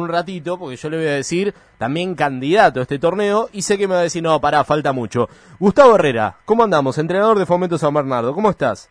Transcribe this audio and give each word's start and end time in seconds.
un 0.00 0.08
ratito, 0.08 0.58
porque 0.58 0.76
yo 0.76 0.90
le 0.90 0.96
voy 0.98 1.06
a 1.06 1.12
decir 1.14 1.54
también 1.78 2.14
candidato 2.14 2.80
a 2.80 2.82
este 2.82 2.98
torneo 2.98 3.48
y 3.52 3.62
sé 3.62 3.78
que 3.78 3.86
me 3.88 3.94
va 3.94 4.00
a 4.00 4.04
decir, 4.04 4.22
no, 4.22 4.40
pará, 4.40 4.64
falta 4.64 4.92
mucho. 4.92 5.28
Gustavo 5.58 5.94
Herrera, 5.96 6.36
¿cómo 6.44 6.64
andamos? 6.64 6.98
Entrenador 6.98 7.38
de 7.38 7.46
Fomento 7.46 7.78
San 7.78 7.94
Bernardo, 7.94 8.34
¿cómo 8.34 8.50
estás? 8.50 8.88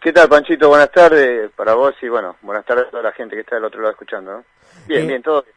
¿Qué 0.00 0.12
tal, 0.12 0.28
Panchito? 0.28 0.68
Buenas 0.68 0.90
tardes 0.90 1.50
para 1.56 1.74
vos 1.74 1.94
y 2.02 2.08
bueno, 2.08 2.34
buenas 2.42 2.64
tardes 2.66 2.86
a 2.88 2.90
toda 2.90 3.02
la 3.04 3.12
gente 3.12 3.36
que 3.36 3.42
está 3.42 3.54
del 3.56 3.64
otro 3.66 3.80
lado 3.80 3.92
escuchando. 3.92 4.32
¿no? 4.32 4.44
Bien, 4.88 5.04
Eh, 5.04 5.06
bien, 5.06 5.22
todo 5.22 5.42
bien. 5.42 5.54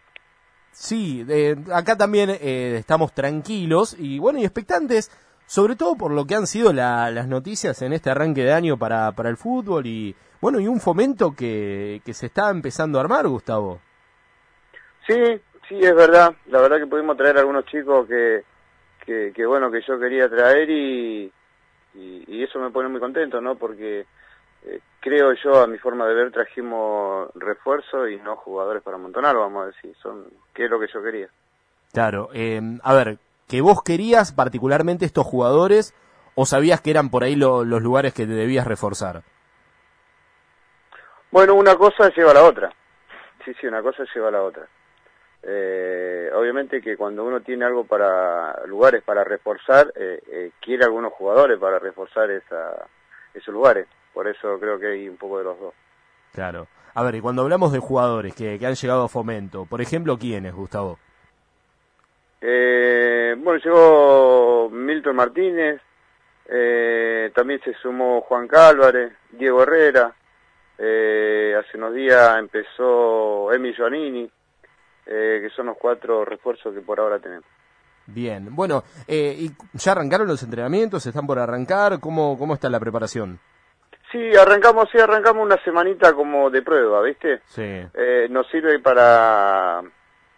Sí, 0.71 1.25
eh, 1.29 1.55
acá 1.73 1.95
también 1.95 2.29
eh, 2.29 2.75
estamos 2.77 3.13
tranquilos 3.13 3.95
y 3.97 4.19
bueno, 4.19 4.39
y 4.39 4.43
expectantes, 4.43 5.09
sobre 5.47 5.75
todo 5.75 5.95
por 5.95 6.11
lo 6.11 6.25
que 6.25 6.35
han 6.35 6.47
sido 6.47 6.73
la- 6.73 7.09
las 7.11 7.27
noticias 7.27 7.81
en 7.81 7.93
este 7.93 8.09
arranque 8.09 8.43
de 8.43 8.51
año 8.53 8.77
para, 8.77 9.11
para 9.13 9.29
el 9.29 9.37
fútbol 9.37 9.87
y 9.87 10.15
bueno, 10.41 10.59
y 10.59 10.67
un 10.67 10.79
fomento 10.81 11.33
que, 11.33 12.01
que 12.05 12.13
se 12.13 12.27
está 12.27 12.49
empezando 12.51 12.99
a 12.99 13.01
armar, 13.01 13.27
Gustavo. 13.27 13.79
Sí, 15.07 15.41
sí, 15.67 15.79
es 15.79 15.95
verdad. 15.95 16.33
La 16.47 16.61
verdad 16.61 16.77
que 16.77 16.87
pudimos 16.87 17.17
traer 17.17 17.37
algunos 17.37 17.65
chicos 17.65 18.07
que, 18.07 18.43
que, 19.05 19.31
que, 19.35 19.45
bueno, 19.45 19.69
que 19.71 19.81
yo 19.81 19.99
quería 19.99 20.29
traer 20.29 20.69
y, 20.69 21.31
y, 21.93 22.23
y 22.27 22.43
eso 22.43 22.59
me 22.59 22.71
pone 22.71 22.89
muy 22.89 22.99
contento, 22.99 23.39
¿no? 23.41 23.55
Porque 23.55 24.05
eh, 24.65 24.79
creo 24.99 25.33
yo, 25.43 25.61
a 25.61 25.67
mi 25.67 25.77
forma 25.77 26.07
de 26.07 26.15
ver, 26.15 26.31
trajimos 26.31 27.29
refuerzo 27.35 28.07
y 28.07 28.17
no 28.17 28.35
jugadores 28.37 28.81
para 28.83 28.97
amontonar, 28.97 29.35
vamos 29.35 29.63
a 29.63 29.67
decir. 29.67 29.95
Son, 30.01 30.25
que 30.53 30.65
es 30.65 30.69
lo 30.69 30.79
que 30.79 30.87
yo 30.93 31.03
quería. 31.03 31.27
Claro, 31.93 32.29
eh, 32.33 32.61
a 32.83 32.93
ver, 32.93 33.19
que 33.47 33.61
vos 33.61 33.83
querías 33.83 34.33
particularmente 34.33 35.05
estos 35.05 35.25
jugadores 35.25 35.93
o 36.33 36.45
sabías 36.45 36.81
que 36.81 36.89
eran 36.91 37.09
por 37.09 37.23
ahí 37.23 37.35
lo- 37.35 37.63
los 37.63 37.81
lugares 37.81 38.13
que 38.13 38.25
te 38.25 38.33
debías 38.33 38.67
reforzar. 38.67 39.21
Bueno, 41.31 41.55
una 41.55 41.75
cosa 41.75 42.09
lleva 42.09 42.31
a 42.31 42.35
la 42.35 42.43
otra. 42.43 42.73
Sí, 43.43 43.53
sí, 43.61 43.67
una 43.67 43.81
cosa 43.81 44.03
lleva 44.13 44.29
a 44.29 44.31
la 44.31 44.41
otra. 44.41 44.67
Eh, 45.47 46.31
obviamente 46.33 46.81
que 46.81 46.97
cuando 46.97 47.23
uno 47.23 47.39
tiene 47.41 47.65
algo 47.65 47.83
para 47.85 48.65
lugares 48.65 49.03
para 49.03 49.23
reforzar, 49.23 49.93
eh, 49.95 50.19
eh, 50.27 50.51
quiere 50.59 50.85
algunos 50.85 51.13
jugadores 51.13 51.59
para 51.59 51.77
reforzar 51.77 52.31
esa, 52.31 52.87
esos 53.31 53.53
lugares. 53.53 53.85
Por 54.11 54.27
eso 54.27 54.59
creo 54.59 54.79
que 54.79 54.87
hay 54.87 55.07
un 55.07 55.17
poco 55.17 55.37
de 55.37 55.43
los 55.43 55.59
dos. 55.59 55.73
Claro. 56.33 56.67
A 56.95 57.03
ver, 57.03 57.15
y 57.15 57.21
cuando 57.21 57.43
hablamos 57.43 57.71
de 57.71 57.79
jugadores 57.79 58.33
que, 58.33 58.57
que 58.57 58.65
han 58.65 58.73
llegado 58.73 59.03
a 59.03 59.09
fomento, 59.09 59.65
por 59.65 59.81
ejemplo, 59.81 60.17
¿quiénes, 60.17 60.53
Gustavo? 60.53 60.97
Eh, 62.41 63.35
bueno, 63.37 63.59
llegó 63.63 64.69
Milton 64.71 65.15
Martínez, 65.15 65.81
también 67.33 67.59
se 67.63 67.73
sumó 67.75 68.21
Juan 68.21 68.47
Cálvarez, 68.47 69.13
Diego 69.31 69.61
Herrera, 69.63 70.13
hace 70.77 71.77
unos 71.77 71.93
días 71.93 72.37
empezó 72.39 73.51
Emi 73.51 73.73
Giannini, 73.73 74.29
eh, 75.05 75.39
que 75.41 75.49
son 75.55 75.67
los 75.67 75.77
cuatro 75.77 76.25
refuerzos 76.25 76.73
que 76.73 76.81
por 76.81 76.99
ahora 76.99 77.19
tenemos. 77.19 77.45
Bien, 78.07 78.55
bueno, 78.55 78.83
eh, 79.07 79.35
¿y 79.37 79.51
¿ya 79.73 79.93
arrancaron 79.93 80.27
los 80.27 80.43
entrenamientos? 80.43 81.05
¿Están 81.05 81.25
por 81.25 81.39
arrancar? 81.39 81.99
¿Cómo, 81.99 82.37
cómo 82.37 82.53
está 82.53 82.69
la 82.69 82.79
preparación? 82.79 83.39
Sí, 84.11 84.35
arrancamos, 84.35 84.87
sí, 84.91 84.99
arrancamos 84.99 85.43
una 85.43 85.61
semanita 85.63 86.13
como 86.13 86.49
de 86.49 86.61
prueba, 86.61 87.01
¿viste? 87.01 87.41
Sí, 87.47 87.63
Eh, 87.93 88.27
nos 88.29 88.47
sirve 88.49 88.79
para, 88.79 89.81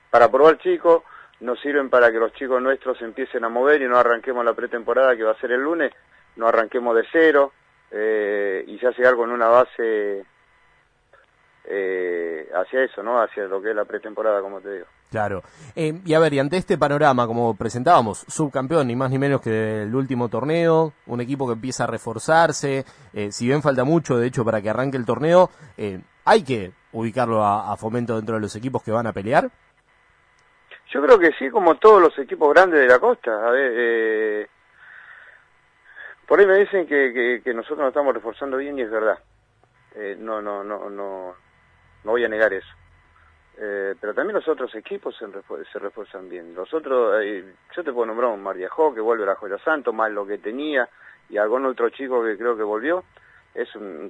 para 0.09 0.31
probar 0.31 0.57
chicos, 0.59 1.03
nos 1.41 1.59
sirven 1.59 1.89
para 1.89 2.09
que 2.11 2.17
los 2.17 2.31
chicos 2.33 2.61
nuestros 2.61 3.01
empiecen 3.01 3.43
a 3.43 3.49
mover 3.49 3.81
y 3.81 3.87
no 3.87 3.97
arranquemos 3.97 4.43
la 4.45 4.53
pretemporada 4.53 5.15
que 5.15 5.23
va 5.23 5.31
a 5.33 5.39
ser 5.39 5.51
el 5.51 5.61
lunes, 5.61 5.91
no 6.37 6.47
arranquemos 6.47 6.95
de 6.95 7.03
cero 7.11 7.51
eh, 7.91 8.63
y 8.65 8.79
ya 8.79 8.91
llegar 8.91 9.15
con 9.15 9.29
una 9.29 9.47
base 9.47 10.25
eh, 11.69 12.49
hacia 12.53 12.83
eso, 12.83 13.03
¿no? 13.03 13.21
Hacia 13.21 13.43
lo 13.43 13.61
que 13.61 13.69
es 13.71 13.75
la 13.75 13.85
pretemporada, 13.85 14.41
como 14.41 14.61
te 14.61 14.71
digo. 14.73 14.85
claro. 15.11 15.41
Eh, 15.75 15.99
y 16.05 16.13
a 16.13 16.19
ver, 16.19 16.33
y 16.33 16.39
ante 16.39 16.57
este 16.57 16.77
panorama, 16.77 17.27
como 17.27 17.55
presentábamos, 17.55 18.19
subcampeón, 18.27 18.87
ni 18.87 18.95
más 18.95 19.11
ni 19.11 19.19
menos 19.19 19.41
que 19.41 19.49
del 19.49 19.93
último 19.95 20.29
torneo, 20.29 20.93
un 21.07 21.21
equipo 21.21 21.45
que 21.47 21.53
empieza 21.53 21.83
a 21.83 21.87
reforzarse, 21.87 22.85
eh, 23.13 23.31
si 23.31 23.47
bien 23.47 23.61
falta 23.61 23.83
mucho, 23.83 24.17
de 24.17 24.27
hecho, 24.27 24.45
para 24.45 24.61
que 24.61 24.69
arranque 24.69 24.97
el 24.97 25.05
torneo, 25.05 25.49
eh, 25.77 25.99
hay 26.25 26.43
que 26.43 26.71
ubicarlo 26.93 27.43
a, 27.43 27.71
a 27.71 27.77
fomento 27.77 28.15
dentro 28.15 28.35
de 28.35 28.41
los 28.41 28.55
equipos 28.55 28.81
que 28.83 28.91
van 28.91 29.07
a 29.07 29.13
pelear. 29.13 29.49
Yo 30.93 31.01
creo 31.01 31.19
que 31.19 31.31
sí, 31.37 31.49
como 31.49 31.75
todos 31.75 32.01
los 32.01 32.17
equipos 32.17 32.53
grandes 32.53 32.79
de 32.79 32.87
la 32.87 32.97
costa. 32.99 33.45
A 33.45 33.51
ver, 33.51 33.71
eh, 33.75 34.47
por 36.25 36.39
ahí 36.39 36.45
me 36.45 36.59
dicen 36.59 36.87
que, 36.87 37.11
que, 37.13 37.41
que 37.43 37.53
nosotros 37.53 37.79
nos 37.79 37.89
estamos 37.89 38.13
reforzando 38.13 38.57
bien 38.57 38.79
y 38.79 38.83
es 38.83 38.89
verdad. 38.91 39.19
Eh, 39.95 40.15
no, 40.19 40.41
no, 40.41 40.63
no, 40.63 40.89
no, 40.89 41.35
no 42.07 42.13
voy 42.13 42.23
a 42.23 42.29
negar 42.29 42.53
eso. 42.53 42.67
Eh, 43.59 43.95
pero 43.99 44.13
también 44.13 44.35
los 44.35 44.47
otros 44.47 44.73
equipos 44.75 45.13
se, 45.17 45.25
refu- 45.25 45.61
se 45.73 45.77
refuerzan 45.77 46.29
bien. 46.29 46.55
Los 46.55 46.73
otros, 46.73 47.21
eh, 47.21 47.43
yo 47.75 47.83
te 47.83 47.91
puedo 47.91 48.05
nombrar 48.05 48.31
un 48.31 48.41
Mariajó 48.41 48.93
que 48.93 49.01
vuelve 49.01 49.23
a 49.25 49.27
la 49.27 49.35
Joya 49.35 49.57
Santo, 49.57 49.91
más 49.91 50.09
lo 50.11 50.25
que 50.25 50.37
tenía, 50.37 50.87
y 51.29 51.37
algún 51.37 51.65
otro 51.65 51.89
chico 51.89 52.23
que 52.23 52.37
creo 52.37 52.55
que 52.55 52.63
volvió. 52.63 53.03
Es 53.53 53.75
un, 53.75 54.09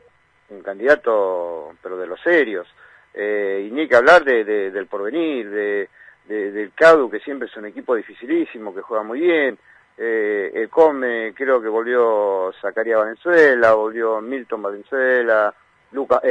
candidato, 0.64 1.74
pero 1.82 1.98
de 1.98 2.06
los 2.06 2.22
serios. 2.22 2.68
Eh, 3.16 3.66
y 3.68 3.72
ni 3.74 3.88
que 3.88 3.96
hablar 3.96 4.24
de, 4.24 4.44
de- 4.44 4.70
del 4.70 4.86
porvenir, 4.86 5.50
de, 5.50 5.90
de- 6.26 6.52
del 6.52 6.72
CADU, 6.74 7.10
que 7.10 7.20
siempre 7.20 7.48
es 7.48 7.58
un 7.58 7.66
equipo 7.66 7.96
dificilísimo, 7.96 8.76
que 8.76 8.82
juega 8.82 9.02
muy 9.04 9.22
bien. 9.22 9.58
El 9.98 10.70
Come, 10.70 11.34
creo 11.36 11.60
que 11.60 11.68
volvió 11.68 12.54
Zacarías 12.62 13.00
Valenzuela, 13.00 13.74
volvió 13.74 14.22
Milton 14.22 14.62
Valenzuela, 14.62 15.52
Luca, 15.94 16.22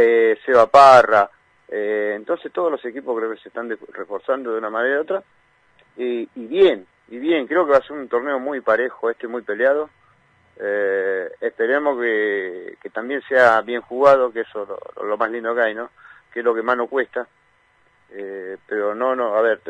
Seba 0.44 0.68
Parra. 0.70 1.28
Eh, 1.68 2.12
entonces 2.16 2.52
todos 2.52 2.70
los 2.70 2.84
equipos 2.84 3.16
creo 3.16 3.30
que 3.30 3.40
se 3.40 3.48
están 3.48 3.68
reforzando 3.92 4.52
de 4.52 4.58
una 4.58 4.70
manera 4.70 4.98
u 4.98 5.02
otra. 5.02 5.22
Y, 5.96 6.28
y 6.34 6.46
bien, 6.46 6.86
y 7.08 7.18
bien, 7.18 7.46
creo 7.46 7.64
que 7.64 7.72
va 7.72 7.78
a 7.78 7.82
ser 7.82 7.96
un 7.96 8.08
torneo 8.08 8.38
muy 8.38 8.60
parejo, 8.60 9.10
este 9.10 9.28
muy 9.28 9.42
peleado. 9.42 9.90
Eh, 10.58 11.30
esperemos 11.40 12.00
que, 12.00 12.76
también 12.92 13.20
sea 13.28 13.60
bien 13.60 13.82
jugado, 13.82 14.32
que 14.32 14.40
eso 14.40 14.62
es 14.62 14.68
lo, 14.68 15.06
lo 15.08 15.16
más 15.16 15.30
lindo 15.30 15.54
que 15.54 15.62
hay, 15.62 15.74
¿no? 15.74 15.90
Que 16.32 16.40
es 16.40 16.44
lo 16.44 16.54
que 16.54 16.62
más 16.62 16.76
nos 16.76 16.88
cuesta. 16.88 17.26
Eh, 18.10 18.56
pero 18.66 18.94
no, 18.94 19.14
no, 19.14 19.34
a 19.34 19.42
ver, 19.42 19.60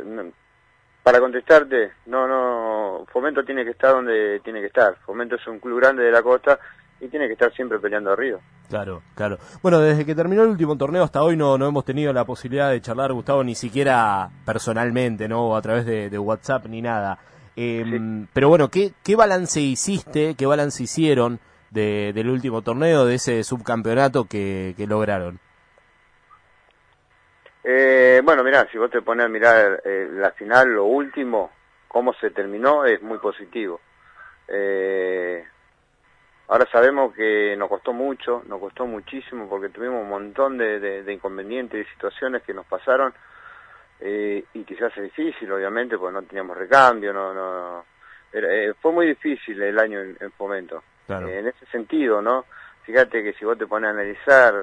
para 1.03 1.21
contestarte, 1.21 1.93
no, 2.07 2.27
no, 2.27 3.07
Fomento 3.13 3.45
tiene 3.45 3.65
que 3.65 3.71
estar 3.71 3.93
donde 3.93 4.41
tiene 4.41 4.61
que 4.61 4.67
estar. 4.67 4.97
Fomento 5.05 5.37
es 5.37 5.47
un 5.47 5.59
club 5.59 5.81
grande 5.81 6.05
de 6.05 6.11
la 6.11 6.23
costa 6.23 6.59
y 7.01 7.09
tiene 7.09 7.27
que 7.27 7.35
estar 7.35 7.53
siempre 7.53 7.79
peleando 7.79 8.13
arriba. 8.13 8.39
Claro, 8.69 9.03
claro. 9.15 9.39
Bueno, 9.63 9.81
desde 9.81 10.05
que 10.05 10.15
terminó 10.15 10.43
el 10.43 10.51
último 10.51 10.77
torneo 10.77 11.05
hasta 11.05 11.23
hoy 11.23 11.37
no, 11.37 11.57
no 11.57 11.69
hemos 11.69 11.85
tenido 11.85 12.13
la 12.13 12.25
posibilidad 12.25 12.71
de 12.71 12.81
charlar, 12.81 13.13
Gustavo, 13.13 13.45
ni 13.45 13.55
siquiera 13.55 14.29
personalmente, 14.45 15.29
¿no? 15.29 15.49
O 15.49 15.57
a 15.57 15.63
través 15.63 15.87
de, 15.87 16.11
de 16.11 16.19
WhatsApp 16.19 16.67
ni 16.67 16.83
nada. 16.83 17.19
Eh, 17.55 18.27
Pero 18.33 18.49
bueno, 18.49 18.69
¿qué, 18.69 18.93
¿qué 19.05 19.17
balance 19.17 19.61
hiciste, 19.61 20.35
qué 20.35 20.47
balance 20.47 20.83
hicieron 20.83 21.39
de, 21.71 22.13
del 22.13 22.29
último 22.29 22.63
torneo, 22.63 23.07
de 23.07 23.15
ese 23.15 23.45
subcampeonato 23.45 24.25
que, 24.25 24.75
que 24.77 24.87
lograron? 24.87 25.39
Eh, 27.65 28.21
bueno, 28.25 28.45
mirá, 28.45 28.69
si 28.71 28.79
vos 28.79 28.91
te 28.91 29.03
pones 29.03 29.27
a 29.27 29.29
mirar 29.29 29.83
eh, 29.85 30.09
la 30.13 30.31
final, 30.33 30.69
lo 30.69 30.85
último, 30.85 31.51
cómo 31.89 32.13
se 32.15 32.31
terminó, 32.31 32.85
es 32.85 33.03
muy 33.03 33.19
positivo. 33.19 33.81
Eh, 34.49 35.45
ahora 36.49 36.67
sabemos 36.71 37.15
que 37.15 37.55
nos 37.57 37.69
costó 37.69 37.93
mucho, 37.93 38.43
nos 38.47 38.61
costó 38.61 38.87
muchísimo 38.87 39.49
porque 39.49 39.69
tuvimos 39.69 40.03
un 40.03 40.09
montón 40.09 40.59
de, 40.59 40.79
de- 40.81 41.03
de 41.03 41.13
inconvenientes 41.13 41.87
y 41.87 41.91
situaciones 41.93 42.43
que 42.43 42.55
nos 42.55 42.67
pasaron 42.67 43.13
eh, 44.01 44.45
y 44.55 44.65
quizás 44.65 44.97
es 44.97 45.05
difícil, 45.05 45.51
obviamente, 45.53 45.97
porque 45.99 46.13
no 46.15 46.23
teníamos 46.23 46.57
recambio, 46.57 47.13
no, 47.13 47.33
no, 47.33 47.85
era- 48.33 48.53
eh, 48.53 48.75
fue 48.81 48.93
muy 48.93 49.07
difícil 49.07 49.61
el 49.63 49.79
año 49.79 50.01
en, 50.01 50.17
en 50.21 50.33
fomento. 50.33 50.83
Claro. 51.07 51.29
Eh, 51.29 51.39
en 51.39 51.47
ese 51.49 51.65
sentido, 51.67 52.21
¿no? 52.21 52.45
Fíjate 52.83 53.23
que 53.23 53.33
si 53.35 53.45
vos 53.45 53.57
te 53.59 53.67
pones 53.67 53.89
a 53.89 53.93
analizar 53.93 54.55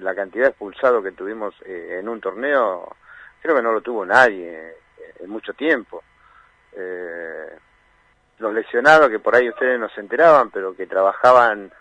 la 0.00 0.14
cantidad 0.14 0.44
de 0.44 0.50
expulsados 0.50 1.02
que 1.04 1.12
tuvimos 1.12 1.54
eh, 1.64 1.98
en 2.00 2.08
un 2.08 2.20
torneo, 2.20 2.96
creo 3.42 3.56
que 3.56 3.62
no 3.62 3.72
lo 3.72 3.80
tuvo 3.80 4.04
nadie 4.06 4.74
en 5.20 5.28
mucho 5.30 5.52
tiempo. 5.54 6.02
Eh, 6.72 7.48
los 8.38 8.54
lesionados 8.54 9.08
que 9.08 9.18
por 9.18 9.34
ahí 9.34 9.48
ustedes 9.48 9.78
no 9.78 9.88
se 9.90 10.00
enteraban, 10.00 10.50
pero 10.50 10.74
que 10.74 10.86
trabajaban, 10.86 11.72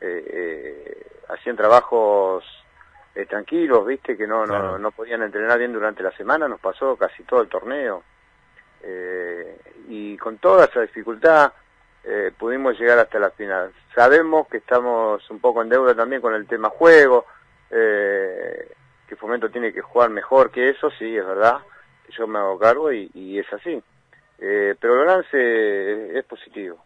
eh, 0.00 0.24
eh, 0.26 1.06
hacían 1.28 1.56
trabajos 1.56 2.44
eh, 3.14 3.26
tranquilos, 3.26 3.86
viste, 3.86 4.16
que 4.16 4.26
no, 4.26 4.46
no, 4.46 4.78
no 4.78 4.90
podían 4.90 5.22
entrenar 5.22 5.58
bien 5.58 5.72
durante 5.72 6.02
la 6.02 6.12
semana, 6.12 6.48
nos 6.48 6.60
pasó 6.60 6.96
casi 6.96 7.22
todo 7.24 7.42
el 7.42 7.48
torneo. 7.48 8.02
Eh, 8.82 9.58
y 9.88 10.16
con 10.16 10.38
toda 10.38 10.66
esa 10.66 10.80
dificultad 10.80 11.52
eh, 12.04 12.30
pudimos 12.38 12.78
llegar 12.78 12.98
hasta 12.98 13.18
la 13.18 13.30
final. 13.30 13.72
Sabemos 13.94 14.46
que 14.48 14.58
estamos 14.58 15.28
un 15.30 15.40
poco 15.40 15.62
en 15.62 15.68
deuda 15.68 15.94
también 15.94 16.22
con 16.22 16.34
el 16.34 16.46
tema 16.46 16.68
juego, 16.70 17.26
eh, 17.70 18.72
que 19.08 19.16
Fomento 19.16 19.50
tiene 19.50 19.72
que 19.72 19.80
jugar 19.80 20.10
mejor 20.10 20.50
que 20.50 20.68
eso, 20.68 20.88
sí, 20.90 21.16
es 21.16 21.26
verdad, 21.26 21.58
yo 22.10 22.28
me 22.28 22.38
hago 22.38 22.58
cargo 22.58 22.92
y, 22.92 23.38
es 23.38 23.52
así. 23.52 23.82
Eh, 24.38 24.74
pero 24.80 25.00
el 25.00 25.06
balance 25.06 26.18
es, 26.18 26.24
positivo. 26.24 26.78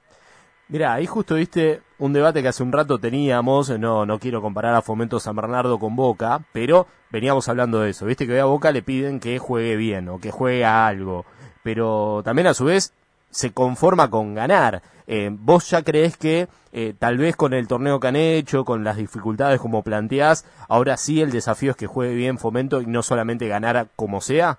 Mira, 0.68 0.94
ahí 0.94 1.06
justo 1.06 1.34
viste 1.34 1.82
un 1.98 2.12
debate 2.12 2.42
que 2.42 2.48
hace 2.48 2.62
un 2.62 2.72
rato 2.72 2.98
teníamos, 2.98 3.70
no, 3.78 4.06
no 4.06 4.18
quiero 4.18 4.40
comparar 4.40 4.74
a 4.74 4.82
Fomento 4.82 5.18
San 5.18 5.34
Bernardo 5.34 5.78
con 5.78 5.96
Boca, 5.96 6.40
pero 6.52 6.86
veníamos 7.10 7.48
hablando 7.48 7.80
de 7.80 7.90
eso, 7.90 8.06
viste 8.06 8.26
que 8.26 8.38
a 8.38 8.44
Boca 8.44 8.70
le 8.70 8.82
piden 8.82 9.18
que 9.18 9.38
juegue 9.40 9.74
bien 9.74 10.08
o 10.08 10.20
que 10.20 10.30
juegue 10.30 10.64
a 10.64 10.86
algo, 10.86 11.24
pero 11.64 12.22
también 12.24 12.46
a 12.46 12.54
su 12.54 12.66
vez 12.66 12.92
se 13.30 13.52
conforma 13.52 14.10
con 14.10 14.34
ganar. 14.34 14.82
Eh, 15.06 15.28
¿Vos 15.32 15.68
ya 15.70 15.82
crees 15.82 16.16
que 16.16 16.48
eh, 16.72 16.94
tal 16.96 17.18
vez 17.18 17.34
con 17.34 17.52
el 17.52 17.66
torneo 17.66 17.98
que 17.98 18.06
han 18.06 18.16
hecho, 18.16 18.64
con 18.64 18.84
las 18.84 18.96
dificultades 18.96 19.60
como 19.60 19.82
planteás, 19.82 20.46
ahora 20.68 20.96
sí 20.96 21.20
el 21.20 21.32
desafío 21.32 21.72
es 21.72 21.76
que 21.76 21.88
juegue 21.88 22.14
bien 22.14 22.38
Fomento 22.38 22.80
y 22.80 22.86
no 22.86 23.02
solamente 23.02 23.48
ganar 23.48 23.88
como 23.96 24.20
sea? 24.20 24.58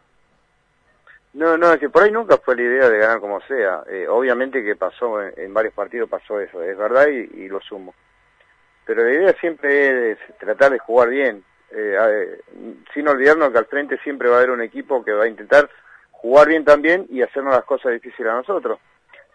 No, 1.34 1.58
no, 1.58 1.72
es 1.74 1.80
que 1.80 1.90
por 1.90 2.04
ahí 2.04 2.12
nunca 2.12 2.38
fue 2.38 2.56
la 2.56 2.64
idea 2.64 2.90
de 2.90 2.98
ganar 2.98 3.20
como 3.20 3.40
sea. 3.42 3.84
Eh, 3.90 4.08
obviamente 4.08 4.64
que 4.64 4.76
pasó, 4.76 5.22
en, 5.22 5.54
varios 5.54 5.74
partidos 5.74 6.10
pasó 6.10 6.40
eso, 6.40 6.62
es 6.62 6.78
verdad 6.78 7.08
y, 7.08 7.48
lo 7.48 7.62
sumo. 7.62 7.94
Pero 8.86 9.04
la 9.04 9.12
idea 9.12 9.34
siempre 9.40 10.12
es 10.12 10.18
tratar 10.40 10.72
de 10.72 10.80
jugar 10.80 11.10
bien, 11.10 11.44
sin 12.94 13.08
olvidarnos 13.08 13.52
que 13.52 13.58
al 13.60 13.66
frente 13.68 13.98
siempre 14.00 14.28
va 14.28 14.36
a 14.36 14.38
haber 14.40 14.52
un 14.52 14.62
equipo 14.62 15.06
que 15.06 15.14
va 15.14 15.24
a 15.24 15.28
intentar 15.28 15.70
jugar 16.12 16.48
bien 16.50 16.66
también 16.66 17.06
y 17.10 17.22
hacernos 17.22 17.54
las 17.54 17.64
cosas 17.64 17.94
difíciles 17.94 18.32
a 18.32 18.36
nosotros. 18.36 18.80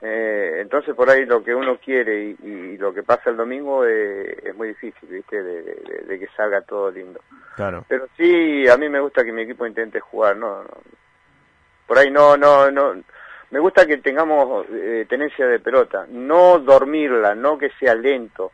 Eh, 0.02 0.58
entonces 0.60 0.94
por 0.94 1.08
ahí 1.08 1.24
lo 1.24 1.42
que 1.42 1.54
uno 1.54 1.78
quiere 1.78 2.36
y, 2.42 2.76
lo 2.76 2.92
que 2.92 3.02
pasa 3.02 3.30
el 3.30 3.36
domingo 3.36 3.86
eh, 3.86 4.38
es 4.44 4.54
muy 4.54 4.68
difícil, 4.68 5.08
¿viste? 5.08 5.42
De, 5.42 6.18
que 6.18 6.28
salga 6.36 6.60
todo 6.60 6.90
lindo. 6.90 7.20
Claro. 7.56 7.84
Pero 7.88 8.06
sí, 8.16 8.68
a 8.68 8.76
mí 8.76 8.88
me 8.88 9.00
gusta 9.00 9.24
que 9.24 9.32
mi 9.32 9.42
equipo 9.42 9.66
intente 9.66 9.98
jugar, 10.00 10.36
no, 10.36 10.64
por 11.86 11.98
ahí 11.98 12.10
no, 12.10 12.36
no, 12.36 12.70
no. 12.70 12.94
Me 13.50 13.60
gusta 13.60 13.86
que 13.86 13.98
tengamos 13.98 14.66
eh, 14.70 15.06
tenencia 15.08 15.46
de 15.46 15.60
pelota, 15.60 16.06
no 16.08 16.58
dormirla, 16.58 17.34
no 17.34 17.56
que 17.56 17.70
sea 17.78 17.94
lento. 17.94 18.52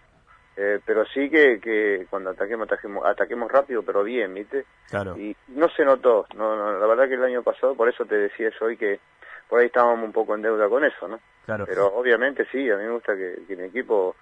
Eh, 0.55 0.81
pero 0.85 1.07
sí 1.07 1.31
que, 1.31 1.59
que 1.61 2.07
cuando 2.11 2.31
ataquemos, 2.31 2.67
ataquemos, 2.67 3.07
ataquemos 3.07 3.51
rápido, 3.51 3.83
pero 3.83 4.05
bien, 4.05 4.35
¿viste? 4.35 4.67
Claro. 4.91 5.17
Y 5.17 5.35
no 5.49 5.69
se 5.71 5.83
notó, 5.83 6.27
no, 6.37 6.55
no, 6.57 6.79
la 6.79 6.87
verdad 6.87 7.09
que 7.09 7.15
el 7.15 7.25
año 7.25 7.43
pasado, 7.43 7.75
por 7.75 7.89
eso 7.89 8.05
te 8.05 8.17
decía 8.17 8.49
eso 8.49 8.67
hoy, 8.67 8.77
que 8.77 9.01
por 9.49 9.61
ahí 9.61 9.67
estábamos 9.67 10.05
un 10.05 10.13
poco 10.13 10.35
en 10.35 10.43
deuda 10.43 10.69
con 10.69 10.85
eso, 10.85 11.09
¿no? 11.09 11.21
Claro. 11.47 11.65
Pero 11.67 11.87
obviamente 11.95 12.47
sí, 12.53 12.71
a 12.71 12.77
mí 12.77 12.85
me 12.85 12.93
gusta 12.93 13.15
que, 13.15 13.57
mi 13.57 13.65
equipo 13.65 14.15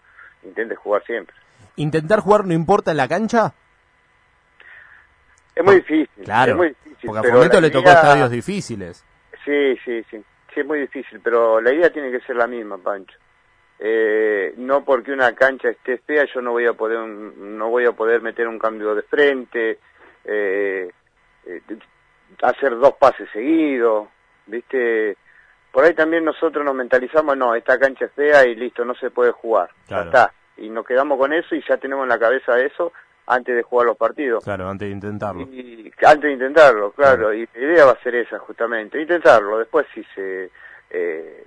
intente 0.45 0.77
jugar 0.77 1.05
siempre. 1.05 1.35
¿Intentar 1.77 2.21
jugar 2.21 2.47
no 2.47 2.55
importa 2.55 2.93
en 2.93 2.97
la 2.97 3.09
cancha? 3.09 3.53
Es 5.61 5.67
muy 5.67 5.77
difícil. 5.77 6.25
Claro, 6.25 6.53
es 6.53 6.57
muy 6.57 6.69
difícil, 6.69 7.11
porque 7.11 7.29
a 7.29 7.35
momento 7.35 7.61
le 7.61 7.71
tocó 7.71 7.89
estadios 7.89 8.31
difíciles. 8.31 9.05
Sí, 9.45 9.77
sí, 9.85 10.03
sí, 10.11 10.23
sí, 10.55 10.61
es 10.61 10.67
muy 10.67 10.81
difícil, 10.81 11.21
pero 11.23 11.61
la 11.61 11.73
idea 11.73 11.91
tiene 11.91 12.11
que 12.11 12.21
ser 12.21 12.37
la 12.37 12.47
misma, 12.47 12.79
Pancho 12.79 13.17
eh, 13.83 14.53
no 14.59 14.85
porque 14.85 15.11
una 15.11 15.35
cancha 15.35 15.71
esté 15.71 15.97
fea 15.99 16.27
yo 16.35 16.43
no 16.43 16.51
voy 16.53 16.67
a 16.67 16.75
poder 16.75 16.99
no 16.99 17.71
voy 17.71 17.87
a 17.87 17.93
poder 17.93 18.21
meter 18.21 18.47
un 18.47 18.59
cambio 18.59 18.95
de 18.95 19.01
frente 19.03 19.79
eh, 20.23 20.91
eh, 21.47 21.63
hacer 22.43 22.77
dos 22.77 22.93
pases 22.99 23.27
seguidos 23.33 24.09
viste 24.45 25.17
por 25.73 25.85
ahí 25.85 25.95
también 25.95 26.27
nosotros 26.27 26.63
nos 26.63 26.75
mentalizamos 26.75 27.35
no 27.39 27.55
esta 27.55 27.79
cancha 27.79 28.05
es 28.05 28.13
fea 28.13 28.47
y 28.47 28.55
listo 28.55 28.85
no 28.85 28.95
se 28.97 29.11
puede 29.11 29.31
jugar 29.33 29.71
ya 29.89 30.03
está 30.03 30.35
y 30.59 30.69
nos 30.69 30.85
quedamos 30.85 31.19
con 31.19 31.33
eso 31.33 31.55
y 31.55 31.65
ya 31.67 31.79
tenemos 31.79 32.03
en 32.03 32.11
la 32.11 32.19
cabeza 32.19 32.61
eso 32.61 32.93
antes 33.31 33.55
de 33.55 33.63
jugar 33.63 33.87
los 33.87 33.97
partidos 33.97 34.45
claro 34.45 34.69
antes 34.69 34.89
de 34.89 34.95
intentarlo 34.95 35.43
y, 35.43 35.93
antes 36.05 36.23
de 36.23 36.33
intentarlo 36.33 36.93
claro, 36.93 37.33
y 37.33 37.49
la 37.55 37.61
idea 37.61 37.85
va 37.87 37.93
a 37.93 38.03
ser 38.03 38.15
esa 38.15 38.39
justamente 38.39 39.01
intentarlo 39.01 39.59
después 39.59 39.87
si 39.95 40.05
se 40.15 40.51
eh, 40.91 41.47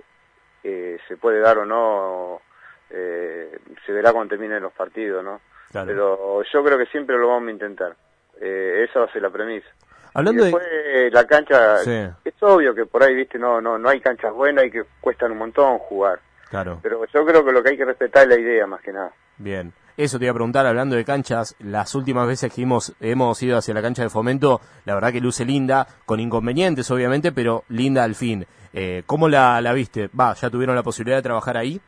eh, 0.64 0.98
se 1.06 1.18
puede 1.18 1.40
dar 1.40 1.58
o 1.58 1.66
no, 1.66 2.40
eh, 2.88 3.58
se 3.84 3.92
verá 3.92 4.12
cuando 4.12 4.30
terminen 4.30 4.62
los 4.62 4.72
partidos, 4.72 5.22
¿no? 5.22 5.40
Pero 5.70 6.42
yo 6.42 6.64
creo 6.64 6.78
que 6.78 6.86
siempre 6.86 7.18
lo 7.18 7.28
vamos 7.28 7.48
a 7.48 7.52
intentar. 7.52 7.94
Eh, 8.40 8.86
esa 8.88 9.00
va 9.00 9.06
a 9.06 9.12
ser 9.12 9.20
la 9.22 9.30
premisa. 9.30 9.68
Hablando 10.14 10.44
después, 10.44 10.64
de 10.64 11.10
la 11.10 11.26
cancha, 11.26 11.82
es 11.82 12.42
obvio 12.42 12.74
que 12.74 12.86
por 12.86 13.02
ahí, 13.02 13.14
viste, 13.14 13.38
no, 13.38 13.60
no, 13.60 13.76
no 13.76 13.88
hay 13.88 14.00
canchas 14.00 14.32
buenas 14.32 14.64
y 14.64 14.70
que 14.70 14.84
cuestan 15.00 15.32
un 15.32 15.38
montón 15.38 15.78
jugar. 15.78 16.20
Claro. 16.48 16.78
Pero 16.82 17.04
yo 17.12 17.26
creo 17.26 17.44
que 17.44 17.52
lo 17.52 17.62
que 17.62 17.70
hay 17.70 17.76
que 17.76 17.84
respetar 17.84 18.22
es 18.22 18.28
la 18.28 18.40
idea 18.40 18.66
más 18.66 18.80
que 18.80 18.92
nada. 18.92 19.12
Bien. 19.36 19.72
Eso 19.96 20.18
te 20.18 20.24
iba 20.24 20.32
a 20.32 20.34
preguntar, 20.34 20.66
hablando 20.66 20.96
de 20.96 21.04
canchas, 21.04 21.54
las 21.60 21.94
últimas 21.94 22.26
veces 22.26 22.52
que 22.52 22.62
hemos, 22.62 22.94
hemos 23.00 23.40
ido 23.44 23.56
hacia 23.56 23.74
la 23.74 23.82
cancha 23.82 24.02
de 24.02 24.10
fomento, 24.10 24.60
la 24.84 24.94
verdad 24.94 25.12
que 25.12 25.20
luce 25.20 25.44
linda, 25.44 25.86
con 26.04 26.18
inconvenientes 26.18 26.90
obviamente, 26.90 27.30
pero 27.30 27.62
linda 27.68 28.02
al 28.02 28.16
fin. 28.16 28.44
Eh, 28.72 29.04
¿Cómo 29.06 29.28
la, 29.28 29.60
la 29.60 29.72
viste? 29.72 30.08
Va, 30.08 30.34
¿ya 30.34 30.50
tuvieron 30.50 30.74
la 30.74 30.82
posibilidad 30.82 31.18
de 31.18 31.22
trabajar 31.22 31.56
ahí? 31.56 31.80